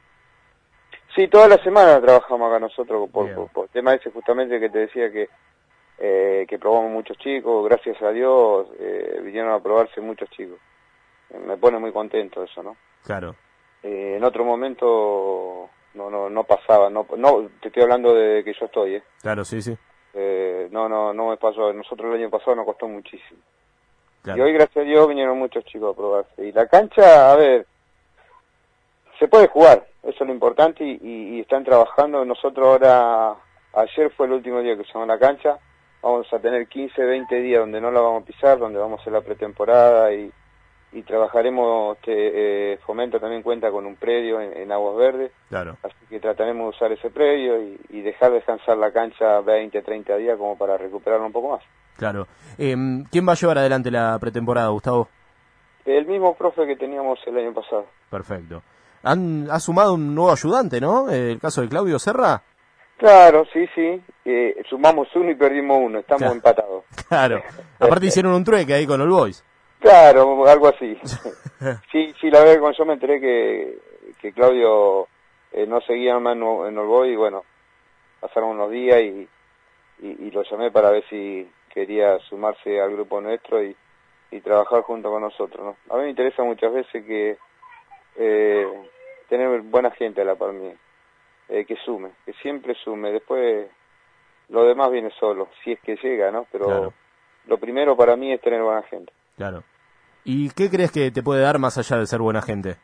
Sí, 1.16 1.26
toda 1.26 1.48
la 1.48 1.56
semana 1.64 2.00
trabajamos 2.00 2.48
acá 2.48 2.60
nosotros 2.60 3.10
por, 3.10 3.50
por, 3.50 3.68
tema 3.70 3.94
ese 3.94 4.10
justamente 4.12 4.60
que 4.60 4.70
te 4.70 4.80
decía 4.80 5.10
que, 5.10 5.28
eh, 5.98 6.46
que 6.48 6.58
probamos 6.60 6.92
muchos 6.92 7.18
chicos, 7.18 7.64
gracias 7.64 8.00
a 8.02 8.10
Dios 8.10 8.68
eh, 8.78 9.20
vinieron 9.24 9.52
a 9.52 9.58
probarse 9.58 10.00
muchos 10.00 10.30
chicos. 10.30 10.58
Me 11.44 11.56
pone 11.56 11.80
muy 11.80 11.90
contento 11.90 12.44
eso, 12.44 12.62
¿no? 12.62 12.76
Claro. 13.02 13.34
en 13.82 14.22
otro 14.22 14.44
momento 14.44 15.70
no 15.96 16.10
no 16.10 16.30
no 16.30 16.44
pasaba 16.44 16.88
no 16.90 17.06
no 17.16 17.48
te 17.60 17.68
estoy 17.68 17.82
hablando 17.82 18.14
de 18.14 18.44
que 18.44 18.52
yo 18.52 18.66
estoy 18.66 18.96
¿eh? 18.96 19.02
claro 19.22 19.44
sí 19.44 19.60
sí. 19.62 19.76
Eh, 20.14 20.68
no 20.70 20.88
no 20.88 21.12
no 21.12 21.30
me 21.30 21.36
pasó 21.36 21.72
nosotros 21.72 22.14
el 22.14 22.20
año 22.20 22.30
pasado 22.30 22.56
nos 22.56 22.66
costó 22.66 22.86
muchísimo. 22.88 23.40
Y 24.24 24.40
hoy 24.40 24.52
gracias 24.52 24.78
a 24.78 24.88
Dios 24.88 25.06
vinieron 25.06 25.38
muchos 25.38 25.64
chicos 25.66 25.94
a 25.94 25.96
probarse. 25.96 26.44
Y 26.44 26.50
la 26.50 26.66
cancha 26.66 27.30
a 27.30 27.36
ver 27.36 27.64
se 29.20 29.28
puede 29.28 29.46
jugar 29.46 29.86
eso 30.06 30.22
es 30.22 30.28
lo 30.28 30.32
importante 30.32 30.84
y, 30.84 30.98
y, 31.02 31.40
están 31.40 31.64
trabajando. 31.64 32.24
Nosotros 32.24 32.64
ahora 32.64 33.34
ayer 33.74 34.10
fue 34.12 34.26
el 34.26 34.32
último 34.34 34.60
día 34.60 34.76
que 34.76 34.82
usamos 34.82 35.08
la 35.08 35.18
cancha. 35.18 35.58
Vamos 36.00 36.32
a 36.32 36.38
tener 36.38 36.68
15 36.68 37.02
20 37.02 37.34
días 37.40 37.60
donde 37.60 37.80
no 37.80 37.90
la 37.90 38.00
vamos 38.00 38.22
a 38.22 38.26
pisar 38.26 38.58
donde 38.58 38.78
vamos 38.78 38.98
a 38.98 39.02
hacer 39.02 39.12
la 39.12 39.22
pretemporada 39.22 40.12
y 40.12 40.30
y 40.96 41.02
trabajaremos, 41.02 41.98
este, 41.98 42.72
eh, 42.72 42.78
Fomento 42.78 43.20
también 43.20 43.42
cuenta 43.42 43.70
con 43.70 43.84
un 43.84 43.96
predio 43.96 44.40
en, 44.40 44.72
Aguas 44.72 44.96
Verdes, 44.96 45.30
claro. 45.50 45.76
así 45.82 45.94
que 46.08 46.18
trataremos 46.20 46.64
de 46.64 46.68
usar 46.70 46.90
ese 46.90 47.10
predio 47.10 47.60
y, 47.90 48.00
dejar 48.00 48.32
descansar 48.32 48.78
la 48.78 48.90
cancha 48.92 49.40
20, 49.40 49.82
30 49.82 50.16
días 50.16 50.38
como 50.38 50.56
para 50.56 50.78
recuperarlo 50.78 51.26
un 51.26 51.32
poco 51.32 51.50
más. 51.50 51.62
Claro. 51.98 52.26
Em, 52.56 53.04
¿Quién 53.10 53.28
va 53.28 53.32
a 53.32 53.36
llevar 53.36 53.58
adelante 53.58 53.90
la 53.90 54.18
pretemporada, 54.18 54.68
Gustavo? 54.68 55.08
El 55.84 56.06
mismo 56.06 56.34
profe 56.34 56.66
que 56.66 56.76
teníamos 56.76 57.18
el 57.26 57.36
año 57.36 57.52
pasado. 57.52 57.86
Perfecto. 58.08 58.62
Han, 59.02 59.48
ha 59.50 59.60
sumado 59.60 59.94
un 59.94 60.14
nuevo 60.14 60.32
ayudante, 60.32 60.80
¿no? 60.80 61.10
El 61.10 61.38
caso 61.38 61.60
de 61.60 61.68
Claudio 61.68 61.98
Serra. 61.98 62.42
Claro, 62.96 63.44
sí, 63.52 63.66
sí. 63.74 64.00
Eh, 64.24 64.62
sumamos 64.70 65.08
uno 65.14 65.30
y 65.30 65.34
perdimos 65.34 65.78
uno. 65.82 65.98
Estamos 65.98 66.32
empatados. 66.32 66.84
Claro. 67.08 67.42
Aparte 67.78 68.06
hicieron 68.06 68.32
un 68.32 68.44
trueque 68.44 68.72
ahí 68.72 68.86
con 68.86 69.00
el 69.00 69.08
Boys. 69.08 69.44
Claro, 69.80 70.46
algo 70.46 70.68
así. 70.68 70.98
sí, 71.92 72.14
sí, 72.20 72.30
la 72.30 72.40
verdad 72.40 72.54
que 72.54 72.60
cuando 72.60 72.78
yo 72.78 72.84
me 72.86 72.92
enteré 72.94 73.20
que, 73.20 73.78
que 74.20 74.32
Claudio 74.32 75.08
eh, 75.52 75.66
no 75.66 75.80
seguía 75.82 76.18
más 76.18 76.36
en, 76.36 76.42
en 76.42 77.10
y 77.10 77.16
bueno, 77.16 77.44
pasaron 78.20 78.50
unos 78.50 78.70
días 78.70 79.00
y, 79.00 79.28
y, 80.00 80.30
lo 80.30 80.42
llamé 80.42 80.70
para 80.70 80.90
ver 80.90 81.04
si 81.08 81.48
quería 81.72 82.18
sumarse 82.28 82.80
al 82.80 82.92
grupo 82.92 83.20
nuestro 83.20 83.62
y, 83.62 83.76
y 84.30 84.40
trabajar 84.40 84.82
junto 84.82 85.10
con 85.10 85.22
nosotros. 85.22 85.64
¿no? 85.64 85.94
A 85.94 85.98
mí 85.98 86.04
me 86.04 86.10
interesa 86.10 86.42
muchas 86.42 86.72
veces 86.72 87.04
que 87.04 87.38
eh, 88.16 88.66
tener 89.28 89.60
buena 89.62 89.90
gente 89.90 90.22
a 90.22 90.24
la 90.24 90.34
par 90.34 90.52
mí, 90.52 90.72
eh, 91.48 91.64
que 91.64 91.76
sume, 91.76 92.10
que 92.24 92.32
siempre 92.34 92.74
sume. 92.74 93.12
Después 93.12 93.68
lo 94.48 94.64
demás 94.64 94.90
viene 94.90 95.10
solo, 95.18 95.48
si 95.62 95.72
es 95.72 95.80
que 95.80 95.96
llega, 95.96 96.30
¿no? 96.30 96.46
Pero 96.50 96.92
lo 97.46 97.58
primero 97.58 97.96
para 97.96 98.16
mí 98.16 98.32
es 98.32 98.40
tener 98.40 98.62
buena 98.62 98.82
gente. 98.82 99.12
Claro. 99.36 99.62
¿Y 100.24 100.50
qué 100.50 100.68
crees 100.70 100.90
que 100.90 101.10
te 101.10 101.22
puede 101.22 101.42
dar 101.42 101.58
más 101.58 101.78
allá 101.78 101.98
de 101.98 102.06
ser 102.06 102.20
buena 102.20 102.42
gente? 102.42 102.76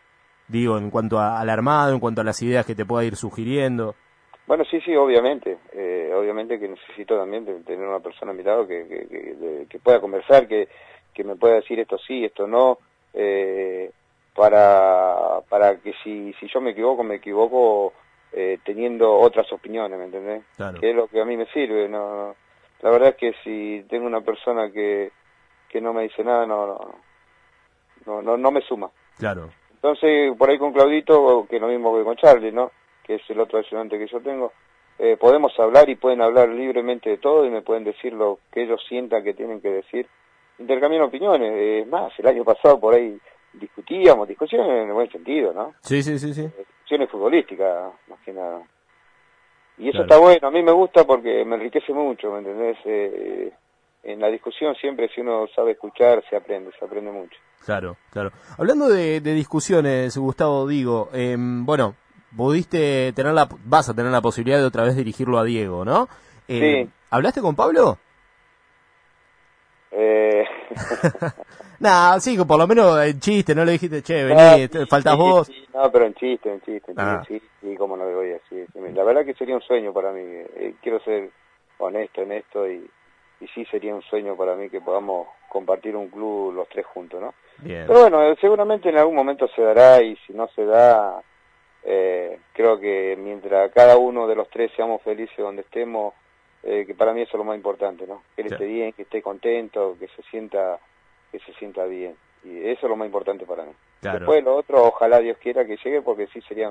Digo, 0.49 0.79
en 0.79 0.91
cuanto 0.91 1.19
al 1.19 1.49
armado, 1.49 1.93
en 1.93 2.01
cuanto 2.01 2.21
a 2.21 2.25
las 2.25 2.41
ideas 2.43 2.67
que 2.67 2.75
te 2.75 2.85
pueda 2.85 3.05
ir 3.05 3.17
sugiriendo. 3.17 3.95
Bueno, 4.47 4.65
sí, 4.65 4.81
sí, 4.81 4.95
obviamente. 4.95 5.59
Eh, 5.73 6.13
obviamente 6.15 6.59
que 6.59 6.69
necesito 6.69 7.17
también 7.19 7.65
tener 7.65 7.87
una 7.87 8.01
persona 8.01 8.33
a 8.33 8.35
mi 8.35 8.43
lado 8.43 8.67
que, 8.67 8.87
que, 8.87 9.67
que, 9.69 9.79
pueda 9.79 10.01
conversar, 10.01 10.47
que, 10.47 10.69
que 11.15 11.25
me 11.25 11.37
pueda 11.37 11.57
decir 11.57 11.81
esto 11.81 11.99
sí, 11.99 12.25
esto 12.25 12.47
no, 12.47 12.79
eh, 13.15 13.91
para, 14.35 15.41
para 15.49 15.77
que 15.77 15.95
si, 16.05 16.33
si 16.35 16.49
yo 16.49 16.61
me 16.61 16.71
equivoco, 16.71 17.03
me 17.03 17.17
equivoco 17.17 17.93
eh, 18.33 18.59
teniendo 18.65 19.13
otras 19.15 19.51
opiniones, 19.53 19.99
¿me 19.99 20.07
entendés? 20.07 20.45
Claro. 20.57 20.81
Que 20.81 20.91
es 20.91 20.97
lo 20.97 21.07
que 21.09 21.21
a 21.21 21.25
mí 21.25 21.37
me 21.37 21.47
sirve, 21.47 21.89
no 21.89 22.35
La 22.83 22.91
verdad 22.91 23.11
es 23.11 23.17
que 23.17 23.33
si 23.45 23.85
tengo 23.89 24.07
una 24.07 24.23
persona 24.23 24.71
que, 24.71 25.13
que 25.73 25.81
no 25.81 25.95
me 25.95 26.03
dice 26.03 26.23
nada, 26.23 26.47
no, 26.47 26.67
no, 28.05 28.23
no, 28.23 28.37
no, 28.37 28.51
me 28.51 28.61
suma. 28.61 28.91
Claro. 29.19 29.49
Entonces, 29.75 30.37
por 30.37 30.51
ahí 30.51 30.59
con 30.59 30.73
Claudito, 30.73 31.47
que 31.49 31.57
es 31.57 31.63
lo 31.63 31.69
mismo 31.69 31.97
que 31.97 32.05
con 32.05 32.17
Charlie, 32.17 32.53
¿no? 32.53 32.71
Que 33.03 33.15
es 33.17 33.23
el 33.31 33.41
otro 33.41 33.59
ayudante 33.59 33.99
que 33.99 34.07
yo 34.07 34.21
tengo, 34.21 34.53
eh, 34.99 35.17
podemos 35.17 35.59
hablar 35.59 35.89
y 35.89 35.97
pueden 35.97 36.21
hablar 36.21 36.51
libremente 36.51 37.11
de 37.11 37.19
todo 37.19 37.47
y 37.47 37.51
me 37.51 37.63
pueden 37.63 37.85
decir 37.85 38.13
lo 38.13 38.39
que 38.53 38.65
ellos 38.65 38.81
sientan 38.87 39.25
que 39.25 39.35
tienen 39.35 39.61
que 39.61 39.71
decir. 39.71 40.07
Intercambian 40.59 41.03
opiniones. 41.03 41.53
Es 41.83 41.89
más, 41.89 42.13
el 42.19 42.27
año 42.27 42.45
pasado 42.45 42.79
por 42.79 42.95
ahí 42.95 43.19
discutíamos, 43.55 44.29
discusiones 44.29 44.69
en 44.69 44.89
el 44.89 44.93
buen 44.93 45.11
sentido, 45.11 45.53
¿no? 45.53 45.75
Sí, 45.81 46.03
sí, 46.03 46.19
sí, 46.19 46.35
sí. 46.35 46.43
Eh, 46.43 46.65
discusiones 46.69 47.11
futbolísticas, 47.11 47.93
más 48.09 48.21
que 48.21 48.33
nada. 48.33 48.63
Y 49.79 49.89
eso 49.89 50.03
está 50.03 50.19
bueno, 50.19 50.49
a 50.49 50.51
mí 50.51 50.63
me 50.63 50.71
gusta 50.71 51.05
porque 51.05 51.45
me 51.45 51.57
enriquece 51.57 51.93
mucho, 51.93 52.31
¿me 52.31 52.39
entendés? 52.39 52.77
Eh, 52.85 53.53
en 54.03 54.21
la 54.21 54.29
discusión 54.29 54.75
siempre 54.77 55.09
si 55.15 55.21
uno 55.21 55.47
sabe 55.55 55.73
escuchar 55.73 56.23
se 56.29 56.37
aprende, 56.37 56.71
se 56.79 56.85
aprende 56.85 57.11
mucho. 57.11 57.37
Claro, 57.65 57.97
claro. 58.11 58.33
Hablando 58.59 58.89
de, 58.89 59.21
discusiones, 59.21 60.17
Gustavo, 60.17 60.67
digo, 60.67 61.11
eh, 61.13 61.37
bueno, 61.39 61.95
pudiste 62.37 63.13
tener 63.13 63.33
la, 63.33 63.49
vas 63.65 63.89
a 63.89 63.95
tener 63.95 64.11
la 64.11 64.21
posibilidad 64.21 64.59
de 64.59 64.67
otra 64.67 64.85
vez 64.85 64.97
dirigirlo 64.97 65.39
a 65.39 65.45
Diego, 65.45 65.85
¿no? 65.85 66.09
Eh, 66.49 66.85
sí. 66.85 66.91
¿Hablaste 67.11 67.41
con 67.41 67.55
Pablo? 67.55 67.99
Eh... 69.93 70.45
nah, 71.79 72.19
sí, 72.19 72.37
por 72.45 72.59
lo 72.59 72.67
menos 72.67 73.01
en 73.05 73.21
chiste, 73.21 73.55
no 73.55 73.65
le 73.65 73.73
dijiste, 73.73 74.03
che, 74.03 74.25
vení, 74.25 74.67
faltas 74.89 75.17
vos. 75.17 75.51
no, 75.73 75.93
pero 75.93 76.07
en 76.07 76.15
chiste, 76.15 76.51
en 76.51 76.61
chiste, 76.63 76.91
en 76.91 77.01
ah. 77.01 77.23
sí, 77.29 77.41
sí, 77.61 77.77
como 77.77 77.97
no 77.97 78.07
le 78.07 78.15
voy 78.15 78.31
a 78.31 78.33
decir. 78.35 78.67
La 78.95 79.05
verdad 79.05 79.25
que 79.25 79.35
sería 79.35 79.55
un 79.55 79.63
sueño 79.63 79.93
para 79.93 80.11
mí, 80.11 80.23
eh, 80.23 80.75
quiero 80.83 80.99
ser 81.05 81.31
honesto 81.79 82.23
en 82.23 82.33
esto 82.33 82.69
y, 82.69 82.91
y 83.43 83.49
sí 83.49 83.65
sería 83.67 83.95
un 83.95 84.03
sueño 84.03 84.37
para 84.37 84.55
mí 84.55 84.71
que 84.71 84.81
podamos 84.81 85.27
compartir 85.49 85.97
un 85.97 86.09
club 86.09 86.53
los 86.55 86.69
tres 86.69 86.87
juntos, 86.87 87.21
¿no? 87.21 87.35
Bien. 87.59 87.85
Pero 87.87 88.03
bueno, 88.03 88.35
seguramente 88.41 88.89
en 88.89 88.99
algún 88.99 89.17
momento 89.17 89.49
se 89.49 89.63
dará 89.63 90.01
y 90.01 90.17
si 90.27 90.33
no 90.33 90.49
se 90.55 90.65
da, 90.65 91.21
eh, 91.83 92.39
creo 92.53 92.79
que 92.79 93.17
mientras 93.19 93.73
cada 93.73 93.97
uno 93.97 94.29
de 94.29 94.37
los 94.37 94.49
tres 94.49 94.71
seamos 94.77 95.03
felices 95.03 95.37
donde 95.37 95.63
estemos, 95.63 96.15
eh, 96.63 96.85
que 96.87 96.95
para 96.95 97.13
mí 97.13 97.23
eso 97.23 97.33
es 97.33 97.39
lo 97.39 97.45
más 97.45 97.57
importante, 97.57 98.07
¿no? 98.07 98.23
Que 98.37 98.43
él 98.43 98.53
esté 98.53 98.65
bien, 98.65 98.93
que 98.93 99.03
esté 99.03 99.21
contento, 99.21 99.97
que 99.99 100.07
se 100.09 100.23
sienta 100.31 100.79
que 101.33 101.41
se 101.41 101.53
sienta 101.55 101.85
bien. 101.87 102.15
Y 102.45 102.59
eso 102.69 102.87
es 102.87 102.91
lo 102.91 102.97
más 102.97 103.07
importante 103.07 103.45
para 103.47 103.65
mí. 103.65 103.73
Después 104.01 104.45
lo 104.45 104.57
otro, 104.57 104.85
ojalá 104.85 105.19
Dios 105.19 105.39
quiera 105.39 105.65
que 105.65 105.77
llegue 105.77 106.03
porque 106.03 106.27
sí 106.29 106.41
sería 106.43 106.71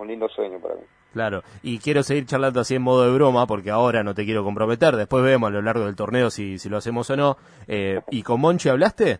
un 0.00 0.08
lindo 0.08 0.28
sueño 0.28 0.58
para 0.58 0.74
mí. 0.74 0.82
Claro, 1.12 1.42
y 1.62 1.78
quiero 1.78 2.02
seguir 2.02 2.26
charlando 2.26 2.60
así 2.60 2.76
en 2.76 2.82
modo 2.82 3.04
de 3.04 3.12
broma 3.12 3.46
porque 3.46 3.70
ahora 3.70 4.02
no 4.02 4.14
te 4.14 4.24
quiero 4.24 4.44
comprometer, 4.44 4.96
después 4.96 5.24
vemos 5.24 5.48
a 5.48 5.52
lo 5.52 5.62
largo 5.62 5.86
del 5.86 5.96
torneo 5.96 6.30
si, 6.30 6.58
si 6.58 6.68
lo 6.68 6.76
hacemos 6.76 7.10
o 7.10 7.16
no. 7.16 7.36
Eh, 7.66 8.00
¿Y 8.10 8.22
con 8.22 8.40
Monchi 8.40 8.68
hablaste? 8.68 9.18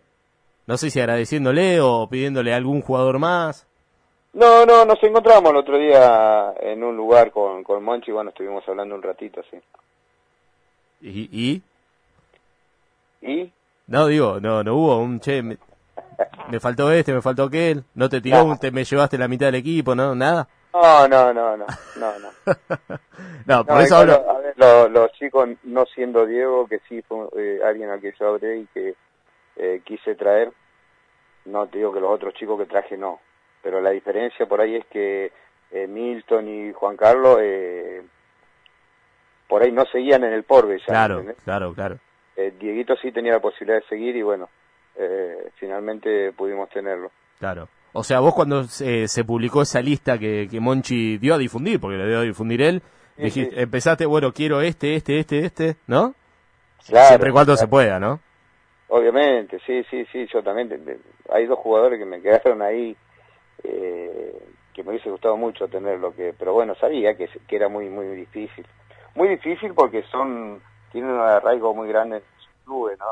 No 0.67 0.77
sé 0.77 0.89
si 0.89 0.99
agradeciéndole 0.99 1.81
o 1.81 2.07
pidiéndole 2.09 2.53
a 2.53 2.57
algún 2.57 2.81
jugador 2.81 3.19
más. 3.19 3.67
No, 4.33 4.65
no, 4.65 4.85
nos 4.85 5.03
encontramos 5.03 5.51
el 5.51 5.57
otro 5.57 5.77
día 5.77 6.53
en 6.61 6.81
un 6.83 6.95
lugar 6.95 7.31
con, 7.31 7.63
con 7.63 7.83
Monchi, 7.83 8.11
bueno, 8.11 8.29
estuvimos 8.29 8.63
hablando 8.67 8.95
un 8.95 9.01
ratito, 9.01 9.41
sí. 9.51 9.57
¿Y? 11.01 11.29
¿Y? 11.31 11.61
¿Y? 13.21 13.51
No, 13.87 14.07
digo, 14.07 14.39
no, 14.39 14.63
no 14.63 14.75
hubo 14.75 14.97
un 14.99 15.19
che, 15.19 15.43
me, 15.43 15.57
faltó 16.61 16.91
este, 16.93 17.11
me 17.11 17.21
faltó 17.21 17.43
aquel, 17.43 17.83
no 17.95 18.07
te 18.07 18.21
tiró, 18.21 18.45
un, 18.45 18.57
te, 18.57 18.71
me 18.71 18.85
llevaste 18.85 19.17
la 19.17 19.27
mitad 19.27 19.47
del 19.47 19.55
equipo, 19.55 19.95
¿no? 19.95 20.15
¿Nada? 20.15 20.47
No, 20.73 21.07
no, 21.07 21.33
no, 21.33 21.57
no, 21.57 21.65
no, 21.97 22.19
no. 22.19 22.29
no, 23.45 23.65
por 23.65 23.81
eso 23.81 23.97
hablo... 23.97 24.29
A 24.29 24.39
ver, 24.39 24.91
los, 24.91 25.11
chicos, 25.13 25.49
no 25.63 25.85
siendo 25.85 26.25
Diego, 26.25 26.67
que 26.67 26.79
sí 26.87 27.01
fue 27.01 27.27
eh, 27.37 27.59
alguien 27.63 27.89
al 27.89 27.99
que 27.99 28.13
yo 28.17 28.29
hablé 28.29 28.59
y 28.59 28.65
que 28.67 28.95
eh, 29.57 29.81
quise 29.83 30.15
traer, 30.15 30.51
no 31.45 31.67
te 31.67 31.79
digo 31.79 31.93
que 31.93 31.99
los 31.99 32.11
otros 32.11 32.33
chicos 32.35 32.59
que 32.59 32.65
traje 32.65 32.97
no, 32.97 33.19
pero 33.61 33.81
la 33.81 33.89
diferencia 33.89 34.45
por 34.45 34.61
ahí 34.61 34.75
es 34.75 34.85
que 34.85 35.31
eh, 35.71 35.87
Milton 35.87 36.47
y 36.47 36.73
Juan 36.73 36.95
Carlos 36.97 37.39
eh, 37.41 38.01
por 39.47 39.63
ahí 39.63 39.71
no 39.71 39.85
seguían 39.85 40.23
en 40.23 40.33
el 40.33 40.43
porbe 40.43 40.79
ya. 40.79 40.85
Claro, 40.85 41.25
claro, 41.43 41.73
claro. 41.73 41.99
Dieguito 42.59 42.95
sí 42.95 43.11
tenía 43.11 43.33
la 43.33 43.39
posibilidad 43.39 43.81
de 43.81 43.87
seguir 43.87 44.15
y 44.15 44.23
bueno, 44.23 44.49
eh, 44.95 45.51
finalmente 45.55 46.31
pudimos 46.33 46.69
tenerlo. 46.69 47.11
Claro. 47.39 47.67
O 47.93 48.03
sea, 48.03 48.19
vos 48.19 48.33
cuando 48.33 48.63
se, 48.63 49.07
se 49.07 49.23
publicó 49.23 49.61
esa 49.61 49.81
lista 49.81 50.17
que, 50.17 50.47
que, 50.49 50.59
Monchi 50.59 51.17
dio 51.17 51.35
a 51.35 51.37
difundir, 51.37 51.79
porque 51.79 51.97
le 51.97 52.07
dio 52.07 52.19
a 52.19 52.23
difundir 52.23 52.61
él, 52.61 52.81
dijiste, 53.17 53.61
empezaste, 53.61 54.05
bueno, 54.05 54.31
quiero 54.31 54.61
este, 54.61 54.95
este, 54.95 55.19
este, 55.19 55.45
este, 55.45 55.75
¿no? 55.87 56.13
Claro. 56.87 57.07
Siempre 57.09 57.31
cuando 57.31 57.55
se 57.57 57.67
pueda, 57.67 57.99
¿no? 57.99 58.19
Obviamente, 58.87 59.59
sí, 59.65 59.83
sí, 59.89 60.05
sí, 60.11 60.27
yo 60.31 60.41
también. 60.41 60.99
Hay 61.31 61.45
dos 61.45 61.59
jugadores 61.59 61.99
que 61.99 62.05
me 62.05 62.21
quedaron 62.21 62.61
ahí 62.61 62.95
eh, 63.63 64.41
que 64.73 64.83
me 64.83 64.91
hubiese 64.91 65.09
gustado 65.09 65.37
mucho 65.37 65.67
tenerlo, 65.67 66.13
que, 66.15 66.33
pero 66.37 66.53
bueno, 66.53 66.75
sabía 66.75 67.15
que, 67.15 67.29
que 67.47 67.55
era 67.55 67.69
muy, 67.69 67.89
muy 67.89 68.07
difícil. 68.07 68.65
Muy 69.15 69.27
difícil 69.27 69.73
porque 69.73 70.03
son 70.03 70.61
tiene 70.91 71.11
un 71.11 71.19
arraigo 71.19 71.73
muy 71.73 71.87
grande 71.87 72.17
en 72.17 72.23
su 72.39 72.65
club, 72.65 72.91
¿no? 72.99 73.05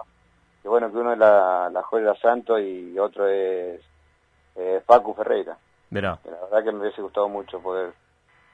Que 0.62 0.68
bueno, 0.68 0.92
que 0.92 0.98
uno 0.98 1.14
es 1.14 1.20
la, 1.20 1.70
la 1.72 1.82
Joya 1.84 2.14
Santo 2.16 2.60
y 2.60 2.98
otro 3.00 3.28
es 3.28 3.82
eh, 4.60 4.84
Facu 4.86 5.14
Ferreira. 5.14 5.58
Mira. 5.90 6.20
La 6.26 6.40
verdad 6.42 6.64
que 6.64 6.72
me 6.72 6.82
hubiese 6.82 7.02
gustado 7.02 7.30
mucho 7.30 7.60
poder 7.60 7.94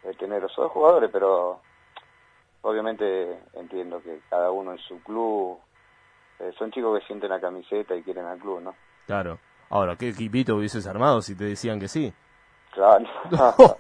eh, 0.04 0.14
tener 0.20 0.44
esos 0.44 0.56
dos 0.56 0.72
jugadores, 0.72 1.10
pero 1.12 1.60
obviamente 2.62 3.40
entiendo 3.54 4.02
que 4.02 4.20
cada 4.30 4.52
uno 4.52 4.72
en 4.72 4.78
su 4.78 5.02
club 5.02 5.60
eh, 6.40 6.54
son 6.58 6.72
chicos 6.72 7.00
que 7.00 7.06
sienten 7.08 7.30
la 7.30 7.40
camiseta 7.40 7.96
y 7.96 8.04
quieren 8.04 8.26
al 8.26 8.38
club, 8.38 8.62
¿no? 8.62 8.76
Claro. 9.08 9.40
Ahora, 9.70 9.96
¿qué 9.96 10.10
equipito 10.10 10.56
hubieses 10.56 10.86
armado 10.86 11.22
si 11.22 11.36
te 11.36 11.46
decían 11.46 11.80
que 11.80 11.88
sí? 11.88 12.14
Claro. 12.72 13.06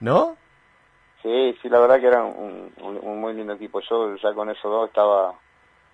¿No? 0.00 0.36
Sí, 1.22 1.56
sí, 1.60 1.68
la 1.68 1.80
verdad 1.80 2.00
que 2.00 2.06
era 2.06 2.22
un, 2.22 2.72
un, 2.80 3.20
muy 3.20 3.34
lindo 3.34 3.52
equipo. 3.52 3.80
Yo 3.80 4.16
ya 4.16 4.32
con 4.32 4.50
esos 4.50 4.64
dos 4.64 4.88
estaba 4.88 5.34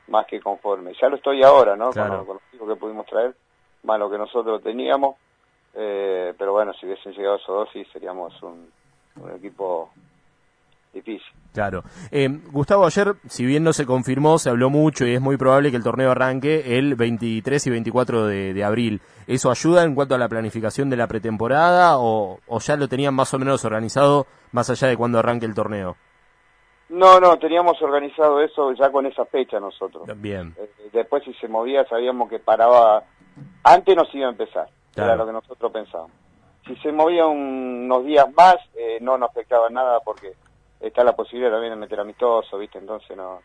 más 0.09 0.27
que 0.27 0.41
conforme. 0.41 0.95
Ya 1.01 1.09
lo 1.09 1.17
estoy 1.17 1.43
ahora, 1.43 1.77
¿no? 1.77 1.91
Con, 1.91 2.09
los 2.09 2.43
equipos 2.49 2.69
que 2.69 2.77
pudimos 2.77 3.07
traer, 3.07 3.35
más 3.83 3.99
lo 3.99 4.11
que 4.11 4.19
nosotros 4.19 4.63
teníamos. 4.63 5.17
Eh, 5.81 6.35
pero 6.37 6.53
bueno, 6.53 6.73
si 6.75 6.87
hubiesen 6.87 7.13
llegado 7.13 7.37
esos 7.37 7.55
dos, 7.55 7.69
sí, 7.73 7.85
seríamos 7.93 8.35
un, 8.43 8.69
un 9.21 9.31
equipo 9.37 9.91
difícil. 10.93 11.33
Claro. 11.53 11.83
Eh, 12.11 12.29
Gustavo, 12.51 12.87
ayer, 12.87 13.15
si 13.29 13.45
bien 13.45 13.65
no 13.65 13.73
se 13.73 13.87
confirmó, 13.87 14.39
se 14.39 14.51
habló 14.51 14.71
mucho 14.71 15.07
y 15.07 15.15
es 15.15 15.21
muy 15.21 15.37
probable 15.37 15.71
que 15.71 15.77
el 15.77 15.83
torneo 15.83 16.11
arranque 16.11 16.79
el 16.79 16.95
23 16.95 17.67
y 17.67 17.71
24 17.71 18.27
de, 18.27 18.65
abril. 18.65 19.01
¿Eso 19.27 19.51
ayuda 19.51 19.85
en 19.85 19.95
cuanto 19.95 20.15
a 20.15 20.19
la 20.19 20.29
planificación 20.29 20.91
de 20.91 20.97
la 20.97 21.07
pretemporada 21.07 21.99
o, 21.99 22.39
ya 22.61 22.77
lo 22.77 22.89
tenían 22.89 23.15
más 23.15 23.33
o 23.35 23.39
menos 23.39 23.65
organizado 23.65 24.27
más 24.53 24.71
allá 24.71 24.89
de 24.89 24.97
cuando 24.97 25.19
arranque 25.19 25.47
el 25.47 25.55
torneo? 25.55 25.97
No, 26.91 27.21
no, 27.21 27.37
teníamos 27.39 27.81
organizado 27.83 28.41
eso 28.41 28.73
ya 28.73 28.91
con 28.91 29.07
esa 29.07 29.25
fecha 29.27 29.61
nosotros. 29.61 30.09
Bien. 30.17 30.55
Eh, 30.59 30.91
después 30.93 31.23
si 31.25 31.35
se 31.35 31.49
movía 31.49 31.85
sabíamos 31.87 32.31
que 32.31 32.39
paraba, 32.39 33.03
antes 33.63 33.95
nos 33.95 34.15
iba 34.15 34.27
a 34.27 34.31
empezar, 34.31 34.69
era 35.05 35.17
lo 35.17 35.27
que 35.27 35.33
nosotros 35.33 35.73
pensábamos. 35.73 36.13
Si 36.67 36.77
se 36.77 36.93
movía 36.93 37.27
unos 37.27 38.05
días 38.05 38.27
más, 38.37 38.57
eh, 38.75 38.99
no 39.01 39.17
nos 39.17 39.31
afectaba 39.31 39.71
nada 39.71 40.01
porque 40.01 40.35
está 40.81 41.03
la 41.03 41.17
posibilidad 41.17 41.51
también 41.51 41.73
de 41.73 41.79
meter 41.79 42.01
amistoso, 42.01 42.59
¿viste? 42.59 42.79
Entonces 42.79 43.17
no, 43.17 43.41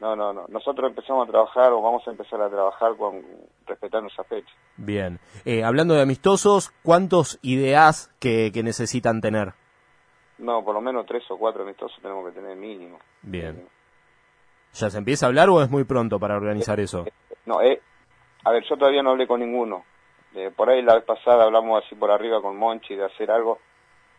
no, 0.00 0.14
no, 0.14 0.32
no. 0.32 0.46
Nosotros 0.48 0.90
empezamos 0.90 1.26
a 1.26 1.30
trabajar 1.30 1.72
o 1.72 1.82
vamos 1.82 2.06
a 2.06 2.10
empezar 2.10 2.40
a 2.40 2.48
trabajar 2.48 2.96
con 2.96 3.22
respetando 3.66 4.08
esa 4.08 4.22
fecha. 4.24 4.52
Bien. 4.76 5.18
Eh, 5.44 5.64
hablando 5.64 5.94
de 5.94 6.02
amistosos, 6.02 6.70
¿cuántos 6.82 7.38
ideas 7.42 8.14
que, 8.20 8.50
que 8.52 8.62
necesitan 8.62 9.20
tener? 9.20 9.54
No, 10.38 10.64
por 10.64 10.74
lo 10.74 10.80
menos 10.80 11.04
tres 11.06 11.28
o 11.30 11.36
cuatro 11.36 11.64
amistosos 11.64 12.00
tenemos 12.00 12.24
que 12.26 12.32
tener 12.32 12.56
mínimo. 12.56 12.98
Bien. 13.22 13.66
¿Ya 14.74 14.90
se 14.90 14.98
empieza 14.98 15.26
a 15.26 15.28
hablar 15.28 15.48
o 15.50 15.60
es 15.60 15.70
muy 15.70 15.82
pronto 15.84 16.20
para 16.20 16.36
organizar 16.36 16.78
eso? 16.78 17.04
No, 17.46 17.60
eh, 17.60 17.80
a 18.44 18.52
ver, 18.52 18.62
yo 18.68 18.76
todavía 18.76 19.02
no 19.02 19.10
hablé 19.10 19.26
con 19.26 19.40
ninguno. 19.40 19.84
Eh, 20.34 20.50
por 20.54 20.68
ahí 20.70 20.82
la 20.82 20.94
vez 20.94 21.04
pasada 21.04 21.44
hablamos 21.44 21.82
así 21.84 21.94
por 21.94 22.10
arriba 22.10 22.40
con 22.42 22.56
Monchi 22.56 22.94
de 22.94 23.04
hacer 23.04 23.30
algo. 23.30 23.58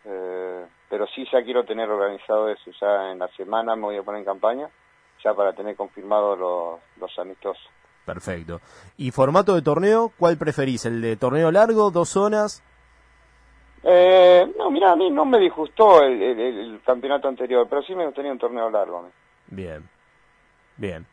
Eh, 0.04 0.66
pero 0.88 1.06
sí 1.08 1.26
ya 1.30 1.42
quiero 1.42 1.64
tener 1.64 1.88
organizado 1.88 2.48
eso, 2.48 2.70
ya 2.80 3.12
en 3.12 3.18
la 3.18 3.28
semana 3.28 3.76
me 3.76 3.82
voy 3.82 3.96
a 3.96 4.02
poner 4.02 4.20
en 4.20 4.24
campaña, 4.24 4.68
ya 5.22 5.34
para 5.34 5.52
tener 5.52 5.76
confirmados 5.76 6.38
los, 6.38 6.80
los 6.98 7.18
amistosos. 7.18 7.62
Perfecto. 8.04 8.60
¿Y 8.96 9.10
formato 9.10 9.54
de 9.54 9.62
torneo, 9.62 10.12
cuál 10.18 10.36
preferís? 10.36 10.84
¿El 10.86 11.00
de 11.00 11.16
torneo 11.16 11.52
largo, 11.52 11.90
dos 11.90 12.08
zonas? 12.08 12.62
Eh, 13.82 14.52
no, 14.58 14.70
mira, 14.70 14.92
a 14.92 14.96
mí 14.96 15.10
no 15.10 15.24
me 15.24 15.38
disgustó 15.38 16.02
el, 16.02 16.80
campeonato 16.84 17.28
anterior, 17.28 17.66
pero 17.68 17.82
sí 17.82 17.94
me 17.94 18.04
gustaría 18.04 18.32
un 18.32 18.38
torneo 18.38 18.68
largo. 18.68 19.08
Bien, 19.46 19.88
bien. 20.76 21.06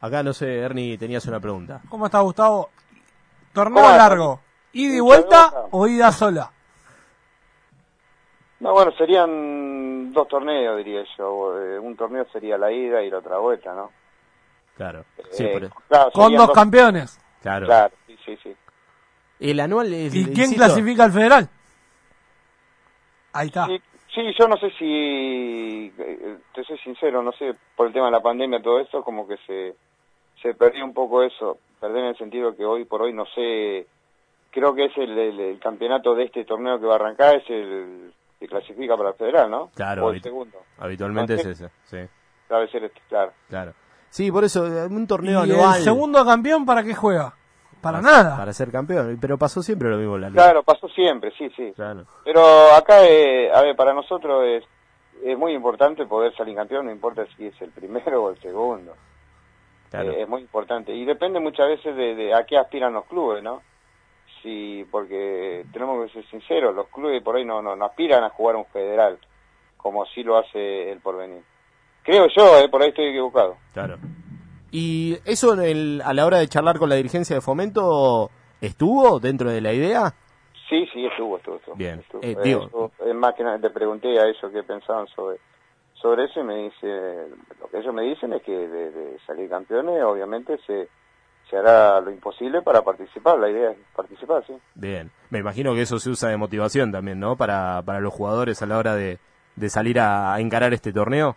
Acá, 0.00 0.22
no 0.22 0.32
sé, 0.32 0.58
Ernie, 0.58 0.98
tenías 0.98 1.24
una 1.26 1.40
pregunta. 1.40 1.80
¿Cómo 1.88 2.06
está, 2.06 2.20
Gustavo? 2.20 2.68
¿Torneo 3.54 3.82
largo? 3.82 4.40
¿Ida 4.72 4.96
y 4.96 5.00
vuelta 5.00 5.68
o 5.70 5.86
ida 5.86 6.10
sola? 6.10 6.50
No, 8.58 8.72
bueno, 8.72 8.90
serían 8.98 10.12
dos 10.12 10.26
torneos, 10.26 10.76
diría 10.78 11.04
yo. 11.16 11.58
Eh, 11.60 11.78
un 11.78 11.96
torneo 11.96 12.26
sería 12.32 12.58
la 12.58 12.72
ida 12.72 13.02
y 13.02 13.10
la 13.10 13.18
otra 13.18 13.38
vuelta, 13.38 13.72
¿no? 13.72 13.92
Claro. 14.76 15.04
Eh, 15.38 15.70
Con 16.12 16.34
dos, 16.34 16.50
campeones. 16.50 17.20
Claro. 17.40 17.66
Claro, 17.66 17.94
sí, 18.06 18.18
sí, 18.24 18.38
sí. 18.42 18.56
El 19.38 19.60
anual 19.60 19.92
¿Y 19.92 20.32
quién 20.32 20.54
clasifica 20.54 21.04
al 21.04 21.12
federal? 21.12 21.48
Ahí 23.32 23.46
está. 23.48 23.66
Sí, 23.66 24.22
yo 24.38 24.48
no 24.48 24.56
sé 24.56 24.70
si, 24.78 25.92
eh, 25.98 26.38
te 26.54 26.64
soy 26.64 26.78
sincero, 26.78 27.22
no 27.22 27.32
sé, 27.32 27.54
por 27.76 27.88
el 27.88 27.92
tema 27.92 28.06
de 28.06 28.12
la 28.12 28.22
pandemia, 28.22 28.62
todo 28.62 28.80
esto, 28.80 29.02
como 29.02 29.26
que 29.28 29.36
se, 29.46 29.74
se 30.40 30.54
perdió 30.54 30.84
un 30.84 30.94
poco 30.94 31.22
eso. 31.22 31.58
Perdí 31.84 31.98
en 31.98 32.06
el 32.06 32.16
sentido 32.16 32.56
que 32.56 32.64
hoy 32.64 32.86
por 32.86 33.02
hoy 33.02 33.12
no 33.12 33.26
sé, 33.26 33.86
creo 34.50 34.74
que 34.74 34.86
es 34.86 34.92
el, 34.96 35.60
campeonato 35.60 36.14
de 36.14 36.24
este 36.24 36.46
torneo 36.46 36.80
que 36.80 36.86
va 36.86 36.94
a 36.94 36.96
arrancar, 36.96 37.36
es 37.36 37.50
el 37.50 38.10
que 38.40 38.48
clasifica 38.48 38.96
para 38.96 39.10
el 39.10 39.16
federal, 39.16 39.50
¿no? 39.50 39.70
Claro, 39.74 40.06
o 40.06 40.10
el 40.10 40.22
segundo. 40.22 40.56
Habitualmente 40.78 41.34
es 41.34 41.44
ese, 41.44 41.68
sí. 41.84 41.98
Debe 42.48 42.68
ser 42.68 42.84
este, 42.84 43.02
claro. 43.06 43.32
Claro. 43.50 43.74
Sí, 44.08 44.32
por 44.32 44.44
eso, 44.44 44.62
un 44.62 45.06
torneo 45.06 45.44
¿Y 45.44 45.50
el 45.50 45.82
segundo 45.82 46.24
campeón 46.24 46.64
para 46.64 46.82
qué 46.82 46.94
juega? 46.94 47.34
Para, 47.82 48.00
nada. 48.00 48.38
Para 48.38 48.54
ser 48.54 48.70
campeón, 48.70 49.18
pero 49.20 49.36
pasó 49.36 49.62
siempre 49.62 49.90
lo 49.90 49.98
mismo 49.98 50.14
en 50.14 50.20
la 50.22 50.30
liga. 50.30 50.42
Claro, 50.42 50.62
pasó 50.62 50.88
siempre, 50.88 51.32
sí, 51.36 51.50
sí. 51.54 51.74
Pero 52.24 52.74
acá, 52.74 53.06
eh, 53.06 53.52
a 53.52 53.60
ver, 53.60 53.76
para 53.76 53.92
nosotros 53.92 54.42
es, 54.46 54.64
es 55.22 55.36
muy 55.36 55.52
importante 55.52 56.06
poder 56.06 56.34
salir 56.34 56.56
campeón, 56.56 56.86
no 56.86 56.92
importa 56.92 57.26
si 57.36 57.44
es 57.44 57.60
el 57.60 57.72
primero 57.72 58.24
o 58.24 58.30
el 58.30 58.40
segundo. 58.40 58.94
Eh, 60.02 60.22
es 60.22 60.28
muy 60.28 60.42
importante. 60.42 60.94
Y 60.94 61.04
depende 61.04 61.40
muchas 61.40 61.68
veces 61.68 61.96
de, 61.96 62.34
a 62.34 62.44
qué 62.44 62.56
aspiran 62.56 62.92
los 62.92 63.04
clubes, 63.06 63.42
¿no? 63.42 63.62
Sí, 64.42 64.84
porque 64.90 65.64
tenemos 65.72 66.06
que 66.06 66.12
ser 66.12 66.30
sinceros, 66.30 66.74
los 66.74 66.88
clubes 66.88 67.22
por 67.22 67.36
ahí 67.36 67.44
no, 67.44 67.62
no, 67.62 67.74
no 67.76 67.84
aspiran 67.86 68.24
a 68.24 68.30
jugar 68.30 68.56
un 68.56 68.66
federal, 68.66 69.18
como 69.76 70.04
sí 70.06 70.22
lo 70.22 70.36
hace 70.36 70.92
el 70.92 71.00
porvenir. 71.00 71.42
Creo 72.02 72.26
yo, 72.36 72.58
eh, 72.58 72.68
por 72.68 72.82
ahí 72.82 72.90
estoy 72.90 73.06
equivocado. 73.06 73.56
Claro. 73.72 73.96
¿Y 74.70 75.16
eso 75.24 75.52
a 75.52 76.12
la 76.12 76.26
hora 76.26 76.38
de 76.38 76.48
charlar 76.48 76.78
con 76.78 76.88
la 76.88 76.96
dirigencia 76.96 77.36
de 77.36 77.40
fomento 77.40 78.30
estuvo 78.60 79.20
dentro 79.20 79.50
de 79.50 79.60
la 79.60 79.72
idea? 79.72 80.12
Sí, 80.68 80.86
sí, 80.92 81.06
estuvo, 81.06 81.36
estuvo. 81.36 81.76
Bien. 81.76 82.04
Eh, 82.20 82.36
es 83.06 83.14
más 83.14 83.34
que 83.34 83.44
nada, 83.44 83.58
te 83.58 83.70
pregunté 83.70 84.18
a 84.18 84.26
ellos 84.26 84.50
qué 84.52 84.62
pensaban 84.62 85.06
sobre, 85.08 85.38
sobre 86.04 86.24
eso 86.24 86.38
y 86.38 86.44
me 86.44 86.56
dice, 86.64 87.28
lo 87.58 87.66
que 87.68 87.78
ellos 87.78 87.94
me 87.94 88.02
dicen 88.02 88.34
es 88.34 88.42
que 88.42 88.52
de, 88.52 89.18
salir 89.26 89.48
campeones 89.48 90.04
obviamente 90.04 90.58
se, 90.66 90.86
se 91.48 91.56
hará 91.56 91.98
lo 92.02 92.10
imposible 92.10 92.60
para 92.60 92.82
participar, 92.82 93.38
la 93.38 93.48
idea 93.48 93.70
es 93.70 93.78
participar, 93.96 94.44
sí. 94.46 94.52
Bien, 94.74 95.10
me 95.30 95.38
imagino 95.38 95.72
que 95.72 95.80
eso 95.80 95.98
se 95.98 96.10
usa 96.10 96.28
de 96.28 96.36
motivación 96.36 96.92
también, 96.92 97.18
¿no? 97.18 97.36
Para, 97.36 97.80
para 97.80 98.00
los 98.00 98.12
jugadores 98.12 98.60
a 98.60 98.66
la 98.66 98.76
hora 98.76 98.94
de, 98.94 99.18
de 99.56 99.68
salir 99.70 99.98
a 99.98 100.38
encarar 100.40 100.74
este 100.74 100.92
torneo. 100.92 101.36